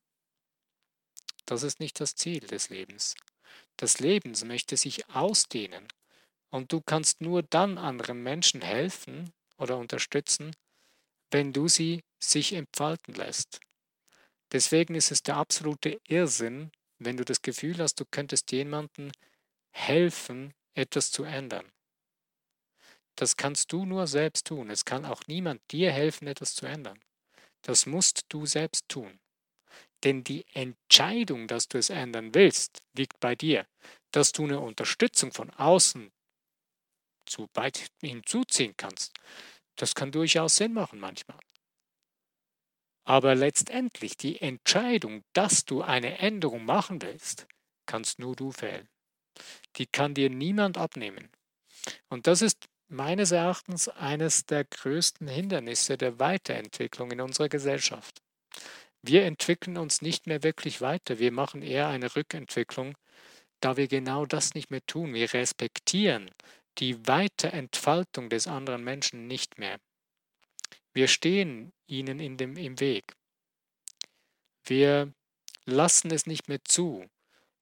Das 1.46 1.64
ist 1.64 1.80
nicht 1.80 2.00
das 2.00 2.16
Ziel 2.16 2.42
des 2.42 2.70
Lebens. 2.70 3.16
Das 3.78 4.00
Leben 4.00 4.34
möchte 4.46 4.78
sich 4.78 5.10
ausdehnen. 5.10 5.88
Und 6.52 6.72
du 6.72 6.82
kannst 6.82 7.22
nur 7.22 7.44
dann 7.44 7.78
anderen 7.78 8.22
Menschen 8.22 8.62
helfen 8.62 9.32
oder 9.58 9.78
unterstützen, 9.78 10.56
wenn 11.32 11.54
du 11.54 11.68
sie 11.68 12.04
sich 12.20 12.54
entfalten 12.54 13.16
lässt. 13.16 13.62
Deswegen 14.52 14.96
ist 14.96 15.12
es 15.12 15.24
der 15.24 15.38
absolute 15.38 16.00
Irrsinn, 16.08 16.72
wenn 17.00 17.18
du 17.18 17.26
das 17.26 17.42
Gefühl 17.42 17.78
hast, 17.80 18.00
du 18.00 18.06
könntest 18.06 18.52
jemandem 18.52 19.12
helfen, 19.72 20.54
etwas 20.76 21.12
zu 21.12 21.24
ändern. 21.24 21.72
Das 23.16 23.38
kannst 23.38 23.72
du 23.72 23.86
nur 23.86 24.08
selbst 24.08 24.48
tun. 24.48 24.70
Es 24.70 24.86
kann 24.86 25.06
auch 25.06 25.22
niemand 25.28 25.62
dir 25.72 25.92
helfen, 25.92 26.28
etwas 26.28 26.56
zu 26.56 26.66
ändern. 26.66 27.00
Das 27.62 27.86
musst 27.86 28.26
du 28.30 28.46
selbst 28.46 28.88
tun. 28.88 29.20
Denn 30.04 30.24
die 30.24 30.46
Entscheidung, 30.54 31.48
dass 31.48 31.68
du 31.68 31.78
es 31.78 31.90
ändern 31.90 32.34
willst, 32.34 32.80
liegt 32.98 33.20
bei 33.20 33.36
dir. 33.36 33.68
Dass 34.12 34.32
du 34.32 34.44
eine 34.44 34.60
Unterstützung 34.60 35.32
von 35.32 35.50
außen 35.52 36.12
zu 37.26 37.48
hinzuziehen 38.02 38.74
kannst, 38.76 39.14
das 39.76 39.94
kann 39.94 40.12
durchaus 40.12 40.58
Sinn 40.58 40.74
machen 40.74 41.00
manchmal. 41.00 41.40
Aber 43.12 43.36
letztendlich 43.36 44.16
die 44.16 44.40
Entscheidung, 44.40 45.26
dass 45.34 45.66
du 45.66 45.82
eine 45.82 46.20
Änderung 46.20 46.64
machen 46.64 47.02
willst, 47.02 47.46
kannst 47.86 48.20
nur 48.20 48.38
du 48.38 48.54
fällen. 48.54 48.88
Die 49.76 49.86
kann 49.86 50.14
dir 50.14 50.30
niemand 50.30 50.78
abnehmen. 50.78 51.30
Und 52.08 52.26
das 52.26 52.42
ist 52.42 52.70
meines 52.88 53.32
Erachtens 53.32 53.90
eines 53.90 54.46
der 54.46 54.64
größten 54.64 55.28
Hindernisse 55.28 55.98
der 55.98 56.20
Weiterentwicklung 56.20 57.12
in 57.12 57.20
unserer 57.20 57.50
Gesellschaft. 57.50 58.22
Wir 59.02 59.26
entwickeln 59.26 59.78
uns 59.78 60.02
nicht 60.02 60.26
mehr 60.26 60.44
wirklich 60.44 60.80
weiter, 60.80 61.20
wir 61.20 61.34
machen 61.34 61.64
eher 61.64 61.90
eine 61.90 62.16
Rückentwicklung, 62.16 62.96
da 63.60 63.76
wir 63.76 63.90
genau 63.90 64.26
das 64.26 64.54
nicht 64.54 64.72
mehr 64.72 64.86
tun. 64.88 65.14
Wir 65.14 65.34
respektieren 65.34 66.32
die 66.78 67.06
Weiterentfaltung 67.06 68.30
des 68.30 68.48
anderen 68.48 68.86
Menschen 68.86 69.28
nicht 69.28 69.58
mehr. 69.58 69.80
Wir 70.94 71.08
stehen 71.08 71.72
ihnen 71.88 72.20
in 72.20 72.38
dem, 72.38 72.58
im 72.58 72.80
Weg. 72.80 73.16
Wir 74.66 75.14
lassen 75.66 76.12
es 76.12 76.26
nicht 76.26 76.48
mehr 76.48 76.64
zu, 76.64 77.06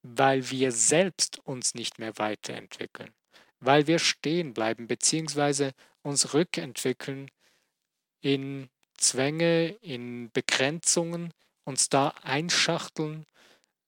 weil 0.01 0.49
wir 0.49 0.71
selbst 0.71 1.39
uns 1.39 1.73
nicht 1.73 1.99
mehr 1.99 2.17
weiterentwickeln, 2.17 3.11
weil 3.59 3.87
wir 3.87 3.99
stehen 3.99 4.53
bleiben 4.53 4.87
bzw. 4.87 5.71
uns 6.01 6.33
rückentwickeln 6.33 7.29
in 8.21 8.69
Zwänge, 8.97 9.69
in 9.81 10.29
Begrenzungen, 10.31 11.33
uns 11.63 11.89
da 11.89 12.09
einschachteln, 12.23 13.25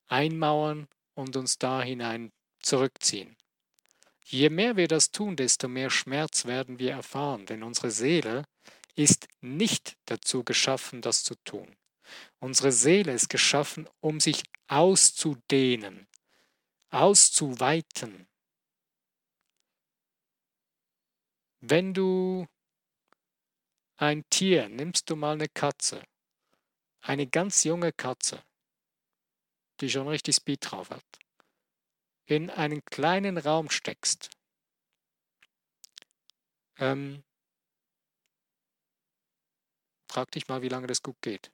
einmauern 0.08 0.88
und 1.14 1.36
uns 1.36 1.58
da 1.58 1.82
hinein 1.82 2.32
zurückziehen. 2.60 3.36
Je 4.24 4.48
mehr 4.48 4.76
wir 4.76 4.88
das 4.88 5.10
tun, 5.10 5.36
desto 5.36 5.68
mehr 5.68 5.90
Schmerz 5.90 6.46
werden 6.46 6.78
wir 6.78 6.92
erfahren, 6.92 7.44
denn 7.44 7.62
unsere 7.62 7.90
Seele 7.90 8.44
ist 8.94 9.28
nicht 9.40 9.96
dazu 10.06 10.44
geschaffen, 10.44 11.00
das 11.02 11.24
zu 11.24 11.34
tun. 11.44 11.76
Unsere 12.40 12.72
Seele 12.72 13.12
ist 13.12 13.28
geschaffen, 13.28 13.88
um 14.00 14.20
sich 14.20 14.44
auszudehnen, 14.68 16.06
auszuweiten. 16.90 18.26
Wenn 21.60 21.94
du 21.94 22.46
ein 23.96 24.28
Tier, 24.30 24.68
nimmst 24.68 25.08
du 25.08 25.16
mal 25.16 25.34
eine 25.34 25.48
Katze, 25.48 26.02
eine 27.00 27.26
ganz 27.26 27.64
junge 27.64 27.92
Katze, 27.92 28.42
die 29.80 29.88
schon 29.88 30.08
richtig 30.08 30.36
Speed 30.36 30.70
drauf 30.70 30.90
hat, 30.90 31.04
in 32.26 32.50
einen 32.50 32.84
kleinen 32.84 33.38
Raum 33.38 33.70
steckst, 33.70 34.30
ähm, 36.78 37.22
frag 40.12 40.30
dich 40.32 40.46
mal, 40.48 40.62
wie 40.62 40.68
lange 40.68 40.86
das 40.86 41.02
gut 41.02 41.16
geht. 41.22 41.50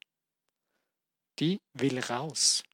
Die 1.38 1.61
will 1.75 2.01
raus. 2.01 2.64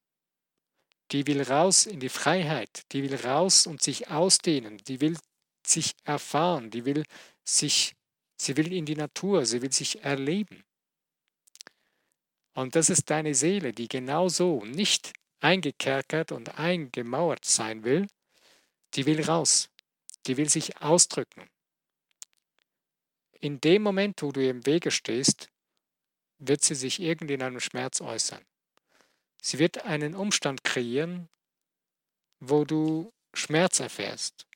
Die 1.12 1.26
will 1.26 1.42
raus 1.42 1.84
in 1.84 2.00
die 2.00 2.08
Freiheit. 2.08 2.90
Die 2.92 3.02
will 3.02 3.14
raus 3.14 3.66
und 3.66 3.82
sich 3.82 4.08
ausdehnen. 4.08 4.78
Die 4.78 5.00
will 5.02 5.18
sich 5.66 5.94
erfahren. 6.04 6.70
Die 6.70 6.86
will 6.86 7.04
sich, 7.44 7.94
sie 8.40 8.56
will 8.56 8.72
in 8.72 8.86
die 8.86 8.96
Natur. 8.96 9.44
Sie 9.44 9.60
will 9.60 9.72
sich 9.72 10.02
erleben. 10.02 10.64
Und 12.54 12.76
das 12.76 12.88
ist 12.88 13.10
deine 13.10 13.34
Seele, 13.34 13.72
die 13.72 13.88
genauso 13.88 14.64
nicht 14.64 15.12
eingekerkert 15.40 16.32
und 16.32 16.58
eingemauert 16.58 17.44
sein 17.44 17.84
will, 17.84 18.06
die 18.94 19.04
will 19.04 19.22
raus, 19.22 19.68
die 20.26 20.36
will 20.36 20.48
sich 20.48 20.80
ausdrücken. 20.80 21.50
In 23.40 23.60
dem 23.60 23.82
Moment, 23.82 24.22
wo 24.22 24.32
du 24.32 24.48
im 24.48 24.64
Wege 24.64 24.90
stehst, 24.90 25.50
wird 26.46 26.62
sie 26.62 26.74
sich 26.74 27.00
irgendwie 27.00 27.34
in 27.34 27.42
einem 27.42 27.60
Schmerz 27.60 28.00
äußern. 28.00 28.44
Sie 29.42 29.58
wird 29.58 29.84
einen 29.84 30.14
Umstand 30.14 30.64
kreieren, 30.64 31.28
wo 32.40 32.64
du 32.64 33.12
Schmerz 33.34 33.80
erfährst. 33.80 34.46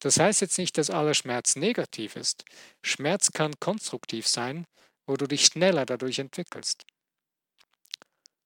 Das 0.00 0.18
heißt 0.18 0.40
jetzt 0.42 0.58
nicht, 0.58 0.76
dass 0.76 0.90
aller 0.90 1.14
Schmerz 1.14 1.56
negativ 1.56 2.16
ist. 2.16 2.44
Schmerz 2.82 3.32
kann 3.32 3.58
konstruktiv 3.58 4.26
sein, 4.26 4.66
wo 5.06 5.16
du 5.16 5.26
dich 5.26 5.46
schneller 5.46 5.86
dadurch 5.86 6.18
entwickelst 6.18 6.84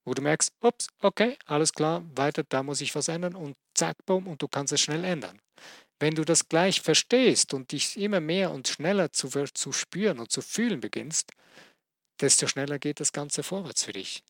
wo 0.09 0.15
du 0.15 0.23
merkst, 0.23 0.51
ups, 0.61 0.87
okay, 1.01 1.37
alles 1.45 1.71
klar, 1.71 2.03
weiter, 2.15 2.43
da 2.43 2.63
muss 2.63 2.81
ich 2.81 2.95
was 2.95 3.09
ändern 3.09 3.35
und 3.35 3.55
zack, 3.75 3.95
bumm, 4.07 4.27
und 4.27 4.41
du 4.41 4.47
kannst 4.47 4.73
es 4.73 4.81
schnell 4.81 5.03
ändern. 5.03 5.39
Wenn 5.99 6.15
du 6.15 6.23
das 6.23 6.47
gleich 6.47 6.81
verstehst 6.81 7.53
und 7.53 7.71
dich 7.71 7.97
immer 7.97 8.19
mehr 8.21 8.51
und 8.51 8.67
schneller 8.67 9.11
zu, 9.11 9.27
zu 9.27 9.71
spüren 9.71 10.19
und 10.19 10.31
zu 10.31 10.41
fühlen 10.41 10.79
beginnst, 10.79 11.31
desto 12.21 12.47
schneller 12.47 12.79
geht 12.79 12.99
das 12.99 13.11
Ganze 13.11 13.43
vorwärts 13.43 13.83
für 13.83 13.93
dich. 13.93 14.23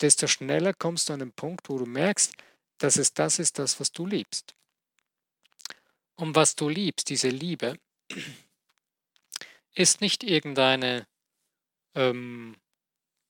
Desto 0.00 0.26
schneller 0.26 0.72
kommst 0.72 1.08
du 1.08 1.12
an 1.12 1.20
den 1.20 1.32
Punkt, 1.32 1.68
wo 1.68 1.78
du 1.78 1.86
merkst, 1.86 2.34
dass 2.78 2.96
es 2.96 3.12
das 3.12 3.38
ist, 3.38 3.58
das, 3.58 3.78
was 3.80 3.92
du 3.92 4.06
liebst. 4.06 4.54
Und 6.16 6.34
was 6.34 6.56
du 6.56 6.68
liebst, 6.68 7.10
diese 7.10 7.28
Liebe, 7.28 7.78
ist 9.74 10.00
nicht 10.00 10.24
irgendeine 10.24 11.06
ähm, 11.94 12.56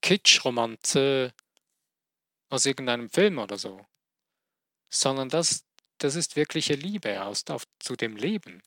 Kitsch-Romanze, 0.03 1.35
aus 2.51 2.67
irgendeinem 2.67 3.09
Film 3.09 3.39
oder 3.39 3.57
so, 3.57 3.87
sondern 4.91 5.29
das, 5.29 5.65
das 6.03 6.15
ist 6.15 6.37
wirkliche 6.37 6.75
Liebe 6.75 7.23
aus, 7.23 7.45
auf, 7.49 7.65
zu 7.79 7.97
dem 7.97 8.17
Leben. 8.17 8.63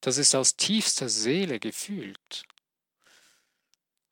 Das 0.00 0.18
ist 0.18 0.34
aus 0.34 0.56
tiefster 0.56 1.08
Seele 1.08 1.58
gefühlt. 1.58 2.44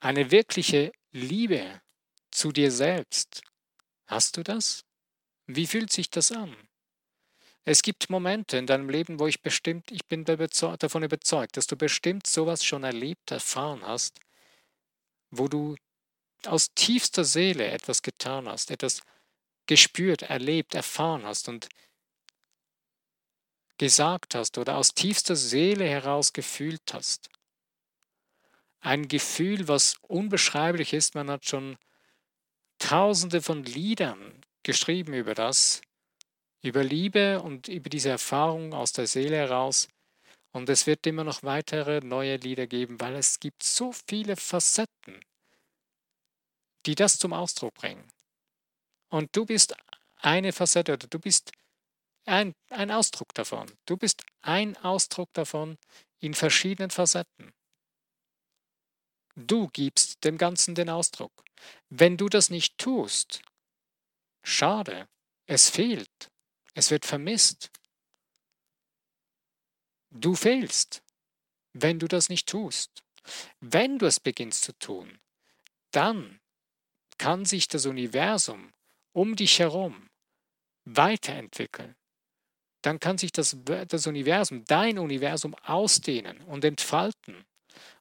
Eine 0.00 0.30
wirkliche 0.30 0.92
Liebe 1.12 1.80
zu 2.30 2.52
dir 2.52 2.70
selbst. 2.70 3.42
Hast 4.06 4.36
du 4.36 4.42
das? 4.42 4.84
Wie 5.46 5.66
fühlt 5.66 5.92
sich 5.92 6.10
das 6.10 6.32
an? 6.32 6.56
Es 7.64 7.82
gibt 7.82 8.10
Momente 8.10 8.56
in 8.56 8.66
deinem 8.66 8.88
Leben, 8.88 9.18
wo 9.18 9.26
ich 9.26 9.42
bestimmt, 9.42 9.90
ich 9.90 10.06
bin 10.06 10.24
davon 10.24 11.02
überzeugt, 11.02 11.56
dass 11.56 11.66
du 11.66 11.76
bestimmt 11.76 12.26
sowas 12.26 12.64
schon 12.64 12.84
erlebt, 12.84 13.32
erfahren 13.32 13.84
hast, 13.84 14.20
wo 15.30 15.48
du 15.48 15.76
aus 16.44 16.72
tiefster 16.74 17.24
Seele 17.24 17.66
etwas 17.66 18.02
getan 18.02 18.48
hast, 18.48 18.70
etwas 18.70 19.02
gespürt, 19.66 20.22
erlebt, 20.22 20.74
erfahren 20.74 21.24
hast 21.24 21.48
und 21.48 21.68
gesagt 23.78 24.34
hast 24.34 24.58
oder 24.58 24.76
aus 24.76 24.94
tiefster 24.94 25.36
Seele 25.36 25.84
heraus 25.84 26.32
gefühlt 26.32 26.82
hast. 26.92 27.28
Ein 28.80 29.08
Gefühl, 29.08 29.68
was 29.68 29.96
unbeschreiblich 30.02 30.92
ist. 30.92 31.14
Man 31.14 31.30
hat 31.30 31.46
schon 31.46 31.76
tausende 32.78 33.42
von 33.42 33.64
Liedern 33.64 34.40
geschrieben 34.62 35.14
über 35.14 35.34
das, 35.34 35.80
über 36.62 36.84
Liebe 36.84 37.40
und 37.42 37.68
über 37.68 37.88
diese 37.88 38.10
Erfahrung 38.10 38.72
aus 38.74 38.92
der 38.92 39.06
Seele 39.06 39.36
heraus. 39.36 39.88
Und 40.52 40.68
es 40.68 40.86
wird 40.86 41.06
immer 41.06 41.24
noch 41.24 41.42
weitere 41.42 42.00
neue 42.00 42.36
Lieder 42.36 42.66
geben, 42.66 43.00
weil 43.00 43.14
es 43.16 43.40
gibt 43.40 43.62
so 43.62 43.92
viele 43.92 44.36
Facetten 44.36 45.20
die 46.86 46.94
das 46.94 47.18
zum 47.18 47.32
Ausdruck 47.32 47.74
bringen. 47.74 48.08
Und 49.08 49.34
du 49.36 49.44
bist 49.44 49.74
eine 50.16 50.52
Facette 50.52 50.94
oder 50.94 51.06
du 51.06 51.18
bist 51.18 51.52
ein, 52.26 52.54
ein 52.70 52.90
Ausdruck 52.90 53.32
davon. 53.34 53.70
Du 53.86 53.96
bist 53.96 54.24
ein 54.42 54.76
Ausdruck 54.78 55.32
davon 55.32 55.78
in 56.18 56.34
verschiedenen 56.34 56.90
Facetten. 56.90 57.52
Du 59.34 59.68
gibst 59.68 60.24
dem 60.24 60.38
Ganzen 60.38 60.74
den 60.74 60.88
Ausdruck. 60.88 61.44
Wenn 61.88 62.16
du 62.16 62.28
das 62.28 62.50
nicht 62.50 62.78
tust, 62.78 63.42
schade, 64.42 65.08
es 65.46 65.68
fehlt, 65.68 66.30
es 66.74 66.90
wird 66.90 67.04
vermisst. 67.04 67.70
Du 70.10 70.34
fehlst, 70.34 71.02
wenn 71.72 71.98
du 71.98 72.08
das 72.08 72.28
nicht 72.28 72.48
tust. 72.48 73.02
Wenn 73.60 73.98
du 73.98 74.06
es 74.06 74.20
beginnst 74.20 74.62
zu 74.62 74.72
tun, 74.78 75.18
dann 75.90 76.40
kann 77.18 77.44
sich 77.44 77.68
das 77.68 77.86
Universum 77.86 78.72
um 79.12 79.36
dich 79.36 79.58
herum 79.58 80.08
weiterentwickeln. 80.84 81.96
Dann 82.86 83.00
kann 83.00 83.18
sich 83.18 83.32
das, 83.32 83.56
das 83.88 84.06
Universum, 84.06 84.64
dein 84.64 85.00
Universum 85.00 85.56
ausdehnen 85.64 86.40
und 86.42 86.64
entfalten. 86.64 87.44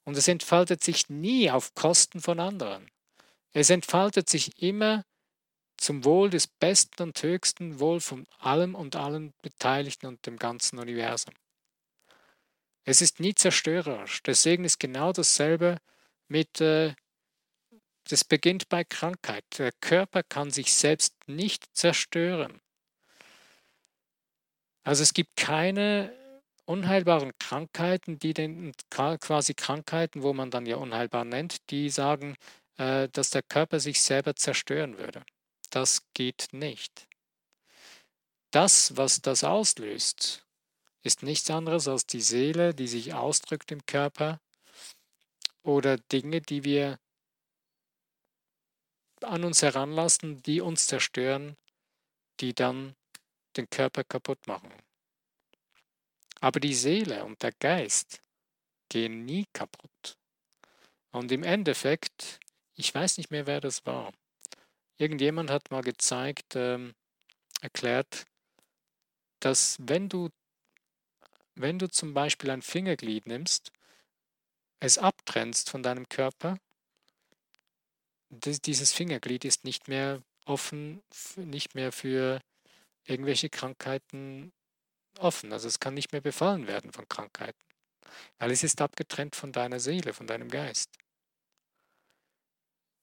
Und 0.03 0.15
es 0.15 0.27
entfaltet 0.27 0.83
sich 0.83 1.09
nie 1.09 1.49
auf 1.49 1.73
Kosten 1.73 2.21
von 2.21 2.39
anderen. 2.39 2.91
Es 3.51 3.71
entfaltet 3.71 4.29
sich 4.29 4.61
immer 4.61 5.03
zum 5.77 6.05
Wohl 6.05 6.29
des 6.29 6.45
Besten 6.45 7.01
und 7.01 7.23
Höchsten, 7.23 7.79
Wohl 7.79 7.99
von 7.99 8.27
allem 8.37 8.75
und 8.75 8.95
allen 8.95 9.33
Beteiligten 9.41 10.05
und 10.05 10.23
dem 10.27 10.37
ganzen 10.37 10.77
Universum. 10.77 11.33
Es 12.83 13.01
ist 13.01 13.19
nie 13.19 13.33
zerstörerisch. 13.33 14.21
Deswegen 14.21 14.65
ist 14.65 14.79
genau 14.79 15.13
dasselbe 15.13 15.79
mit, 16.27 16.61
äh, 16.61 16.93
das 18.07 18.23
beginnt 18.23 18.69
bei 18.69 18.83
Krankheit. 18.83 19.45
Der 19.57 19.71
Körper 19.81 20.21
kann 20.21 20.51
sich 20.51 20.71
selbst 20.75 21.15
nicht 21.25 21.75
zerstören. 21.75 22.61
Also 24.85 25.01
es 25.01 25.13
gibt 25.13 25.35
keine 25.35 26.13
unheilbaren 26.65 27.31
Krankheiten, 27.39 28.19
die 28.19 28.33
den 28.33 28.71
quasi 28.89 29.55
Krankheiten, 29.55 30.21
wo 30.21 30.31
man 30.33 30.51
dann 30.51 30.67
ja 30.67 30.77
unheilbar 30.77 31.25
nennt, 31.25 31.69
die 31.71 31.89
sagen, 31.89 32.35
äh, 32.77 33.09
dass 33.09 33.31
der 33.31 33.41
Körper 33.41 33.79
sich 33.79 34.01
selber 34.01 34.35
zerstören 34.35 34.97
würde. 34.97 35.25
Das 35.71 36.03
geht 36.13 36.49
nicht. 36.51 37.07
Das, 38.51 38.95
was 38.95 39.21
das 39.21 39.43
auslöst, 39.43 40.45
ist 41.03 41.23
nichts 41.23 41.49
anderes 41.49 41.87
als 41.87 42.05
die 42.05 42.21
Seele, 42.21 42.73
die 42.73 42.87
sich 42.87 43.13
ausdrückt 43.13 43.71
im 43.71 43.85
Körper 43.87 44.39
oder 45.63 45.97
Dinge, 45.97 46.41
die 46.41 46.63
wir 46.63 46.99
an 49.21 49.43
uns 49.43 49.63
heranlassen, 49.63 50.43
die 50.43 50.61
uns 50.61 50.85
zerstören, 50.85 51.57
die 52.39 52.53
dann 52.53 52.95
den 53.57 53.69
Körper 53.69 54.03
kaputt 54.03 54.47
machen. 54.47 54.71
Aber 56.41 56.59
die 56.59 56.73
Seele 56.73 57.23
und 57.23 57.41
der 57.41 57.53
Geist 57.53 58.21
gehen 58.89 59.25
nie 59.25 59.45
kaputt. 59.53 60.17
Und 61.11 61.31
im 61.31 61.43
Endeffekt, 61.43 62.39
ich 62.75 62.93
weiß 62.93 63.17
nicht 63.17 63.31
mehr, 63.31 63.47
wer 63.47 63.61
das 63.61 63.85
war. 63.85 64.11
Irgendjemand 64.97 65.49
hat 65.49 65.71
mal 65.71 65.81
gezeigt, 65.81 66.55
ähm, 66.55 66.93
erklärt, 67.61 68.25
dass 69.39 69.77
wenn 69.79 70.09
du 70.09 70.29
wenn 71.55 71.79
du 71.79 71.89
zum 71.89 72.13
Beispiel 72.13 72.49
ein 72.49 72.61
Fingerglied 72.61 73.25
nimmst, 73.27 73.71
es 74.79 74.97
abtrennst 74.97 75.69
von 75.69 75.83
deinem 75.83 76.07
Körper, 76.09 76.57
dieses 78.29 78.91
Fingerglied 78.91 79.45
ist 79.45 79.63
nicht 79.63 79.87
mehr 79.87 80.21
offen, 80.45 81.01
nicht 81.37 81.73
mehr 81.73 81.91
für 81.91 82.41
irgendwelche 83.05 83.49
Krankheiten 83.49 84.51
offen. 85.19 85.53
Also 85.53 85.67
es 85.67 85.79
kann 85.79 85.93
nicht 85.93 86.11
mehr 86.11 86.21
befallen 86.21 86.67
werden 86.67 86.91
von 86.91 87.07
Krankheiten, 87.07 87.63
weil 88.37 88.51
es 88.51 88.63
ist 88.63 88.81
abgetrennt 88.81 89.35
von 89.35 89.51
deiner 89.51 89.79
Seele, 89.79 90.13
von 90.13 90.27
deinem 90.27 90.49
Geist. 90.49 90.91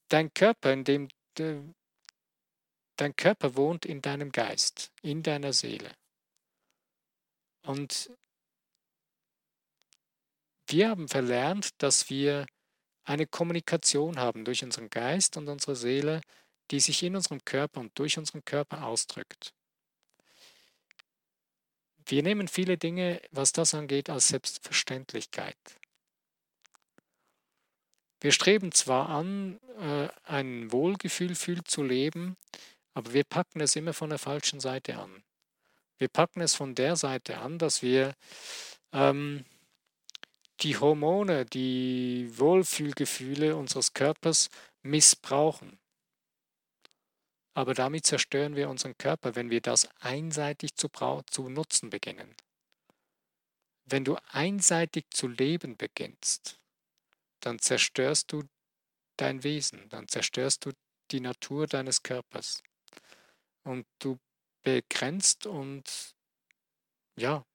Dein 0.09 0.33
Körper, 0.33 0.71
in 0.71 0.83
dem 0.83 1.07
dein 2.97 3.15
Körper 3.15 3.55
wohnt 3.55 3.85
in 3.85 4.01
deinem 4.01 4.31
Geist, 4.31 4.91
in 5.01 5.23
deiner 5.23 5.51
Seele. 5.51 5.91
Und 7.65 8.11
wir 10.67 10.89
haben 10.89 11.07
verlernt, 11.07 11.69
dass 11.81 12.09
wir 12.09 12.45
eine 13.03 13.25
Kommunikation 13.25 14.19
haben 14.19 14.45
durch 14.45 14.63
unseren 14.63 14.89
Geist 14.89 15.37
und 15.37 15.47
unsere 15.49 15.75
Seele, 15.75 16.21
die 16.71 16.79
sich 16.79 17.03
in 17.03 17.15
unserem 17.15 17.43
Körper 17.43 17.79
und 17.79 17.97
durch 17.97 18.17
unseren 18.17 18.45
Körper 18.45 18.85
ausdrückt. 18.85 19.53
Wir 22.05 22.23
nehmen 22.23 22.47
viele 22.47 22.77
Dinge, 22.77 23.21
was 23.31 23.51
das 23.51 23.73
angeht, 23.73 24.09
als 24.09 24.29
Selbstverständlichkeit. 24.29 25.57
Wir 28.19 28.31
streben 28.31 28.71
zwar 28.71 29.09
an, 29.09 29.59
äh, 29.79 30.07
ein 30.23 30.71
Wohlgefühl 30.71 31.35
zu 31.65 31.83
leben, 31.83 32.37
aber 32.93 33.13
wir 33.13 33.23
packen 33.23 33.59
es 33.59 33.75
immer 33.75 33.93
von 33.93 34.09
der 34.09 34.19
falschen 34.19 34.59
Seite 34.59 34.97
an. 34.97 35.23
Wir 35.97 36.07
packen 36.07 36.41
es 36.41 36.55
von 36.55 36.75
der 36.75 36.95
Seite 36.95 37.37
an, 37.39 37.57
dass 37.57 37.81
wir 37.81 38.13
ähm, 38.91 39.45
die 40.61 40.77
Hormone, 40.77 41.45
die 41.45 42.29
Wohlfühlgefühle 42.37 43.55
unseres 43.55 43.93
Körpers 43.93 44.49
missbrauchen. 44.81 45.77
Aber 47.53 47.73
damit 47.73 48.05
zerstören 48.05 48.55
wir 48.55 48.69
unseren 48.69 48.97
Körper, 48.97 49.35
wenn 49.35 49.49
wir 49.49 49.61
das 49.61 49.87
einseitig 50.01 50.75
zu, 50.75 50.89
zu 51.29 51.49
nutzen 51.49 51.89
beginnen. 51.89 52.35
Wenn 53.85 54.05
du 54.05 54.17
einseitig 54.31 55.05
zu 55.11 55.27
leben 55.27 55.77
beginnst, 55.77 56.59
dann 57.41 57.59
zerstörst 57.59 58.31
du 58.31 58.43
dein 59.17 59.43
Wesen, 59.43 59.87
dann 59.89 60.07
zerstörst 60.07 60.65
du 60.65 60.71
die 61.11 61.19
Natur 61.19 61.67
deines 61.67 62.01
Körpers. 62.01 62.63
Und 63.63 63.85
du 63.99 64.17
begrenzt 64.63 65.45
und 65.45 66.15
ja, 67.15 67.45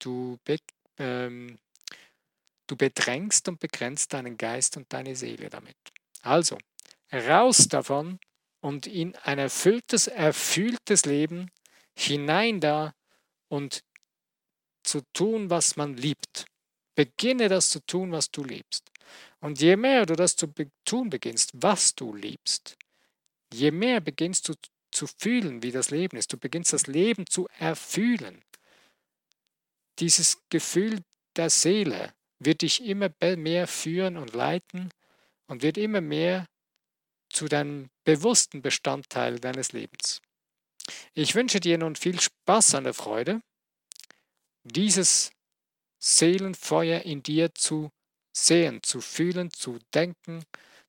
du 0.00 0.38
be 0.44 0.58
ähm, 0.98 1.58
Du 2.66 2.76
bedrängst 2.76 3.48
und 3.48 3.60
begrenzt 3.60 4.12
deinen 4.12 4.36
Geist 4.36 4.76
und 4.76 4.92
deine 4.92 5.14
Seele 5.14 5.48
damit. 5.50 5.76
Also, 6.22 6.58
raus 7.12 7.68
davon 7.68 8.18
und 8.66 8.88
in 8.88 9.14
ein 9.22 9.38
erfülltes, 9.38 10.08
erfülltes 10.08 11.04
Leben 11.04 11.52
hinein 11.96 12.58
da 12.58 12.92
und 13.48 13.84
zu 14.82 15.02
tun, 15.12 15.50
was 15.50 15.76
man 15.76 15.94
liebt. 15.94 16.46
Beginne 16.96 17.48
das 17.48 17.70
zu 17.70 17.78
tun, 17.86 18.10
was 18.10 18.28
du 18.32 18.42
liebst. 18.42 18.90
Und 19.38 19.60
je 19.60 19.76
mehr 19.76 20.04
du 20.04 20.16
das 20.16 20.34
zu 20.34 20.52
tun 20.84 21.10
beginnst, 21.10 21.52
was 21.54 21.94
du 21.94 22.12
liebst, 22.12 22.76
je 23.54 23.70
mehr 23.70 24.00
beginnst 24.00 24.48
du 24.48 24.54
zu 24.90 25.06
fühlen, 25.06 25.62
wie 25.62 25.70
das 25.70 25.90
Leben 25.90 26.16
ist. 26.16 26.32
Du 26.32 26.36
beginnst 26.36 26.72
das 26.72 26.88
Leben 26.88 27.24
zu 27.26 27.46
erfühlen. 27.58 28.42
Dieses 30.00 30.38
Gefühl 30.48 31.02
der 31.36 31.50
Seele, 31.50 32.12
wird 32.38 32.62
dich 32.62 32.84
immer 32.84 33.10
mehr 33.36 33.66
führen 33.66 34.16
und 34.16 34.34
leiten 34.34 34.90
und 35.46 35.62
wird 35.62 35.78
immer 35.78 36.00
mehr 36.00 36.46
zu 37.28 37.46
deinem 37.46 37.90
bewussten 38.04 38.62
Bestandteil 38.62 39.38
deines 39.38 39.72
Lebens. 39.72 40.20
Ich 41.14 41.34
wünsche 41.34 41.60
dir 41.60 41.78
nun 41.78 41.96
viel 41.96 42.20
Spaß 42.20 42.74
an 42.76 42.84
der 42.84 42.94
Freude, 42.94 43.40
dieses 44.64 45.30
Seelenfeuer 45.98 47.02
in 47.02 47.22
dir 47.22 47.54
zu 47.54 47.90
sehen, 48.32 48.82
zu 48.82 49.00
fühlen, 49.00 49.50
zu 49.50 49.78
denken, 49.94 50.44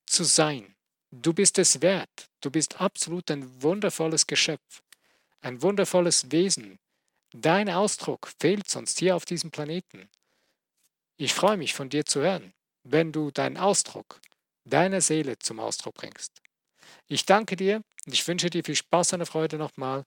zu 0.05 0.23
sein. 0.23 0.75
Du 1.11 1.33
bist 1.33 1.57
es 1.57 1.81
wert. 1.81 2.29
Du 2.41 2.51
bist 2.51 2.81
absolut 2.81 3.31
ein 3.31 3.63
wundervolles 3.63 4.27
Geschöpf, 4.27 4.83
ein 5.41 5.61
wundervolles 5.61 6.31
Wesen. 6.31 6.77
Dein 7.33 7.69
Ausdruck 7.69 8.29
fehlt 8.39 8.69
sonst 8.69 8.99
hier 8.99 9.15
auf 9.15 9.25
diesem 9.25 9.51
Planeten. 9.51 10.09
Ich 11.17 11.33
freue 11.33 11.57
mich 11.57 11.73
von 11.73 11.89
dir 11.89 12.05
zu 12.05 12.21
hören, 12.21 12.53
wenn 12.83 13.11
du 13.11 13.31
deinen 13.31 13.57
Ausdruck, 13.57 14.21
deiner 14.69 15.01
Seele 15.01 15.37
zum 15.39 15.59
Ausdruck 15.59 15.95
bringst. 15.95 16.41
Ich 17.07 17.25
danke 17.25 17.55
dir 17.55 17.81
und 18.05 18.13
ich 18.13 18.27
wünsche 18.27 18.49
dir 18.49 18.63
viel 18.63 18.75
Spaß 18.75 19.13
und 19.13 19.25
Freude 19.25 19.57
nochmal. 19.57 20.03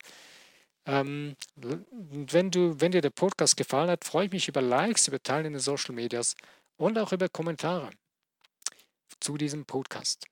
Ähm, 0.86 1.36
wenn, 1.56 2.50
du, 2.50 2.80
wenn 2.80 2.92
dir 2.92 3.02
der 3.02 3.10
Podcast 3.10 3.56
gefallen 3.56 3.90
hat, 3.90 4.04
freue 4.04 4.26
ich 4.26 4.32
mich 4.32 4.48
über 4.48 4.62
Likes, 4.62 5.08
über 5.08 5.22
Teilen 5.22 5.46
in 5.46 5.52
den 5.52 5.60
Social 5.60 5.94
Medias 5.94 6.34
und 6.76 6.98
auch 6.98 7.12
über 7.12 7.28
Kommentare 7.28 7.90
zu 9.20 9.36
diesem 9.36 9.66
Podcast. 9.66 10.26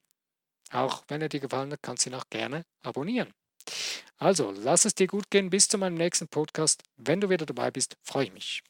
Auch 0.71 1.05
wenn 1.09 1.23
er 1.23 1.29
dir 1.29 1.41
gefallen 1.41 1.73
hat, 1.73 1.83
kannst 1.83 2.05
du 2.07 2.11
ihn 2.11 2.15
auch 2.15 2.29
gerne 2.31 2.65
abonnieren. 2.83 3.33
Also, 4.17 4.51
lass 4.51 4.85
es 4.85 4.95
dir 4.95 5.07
gut 5.07 5.31
gehen. 5.31 5.51
Bis 5.51 5.69
zu 5.69 5.79
meinem 5.79 5.95
nächsten 5.95 6.29
Podcast. 6.29 6.83
Wenn 6.97 7.21
du 7.21 7.29
wieder 7.31 7.47
dabei 7.47 7.71
bist, 7.71 7.97
freue 8.03 8.25
ich 8.25 8.33
mich. 8.33 8.63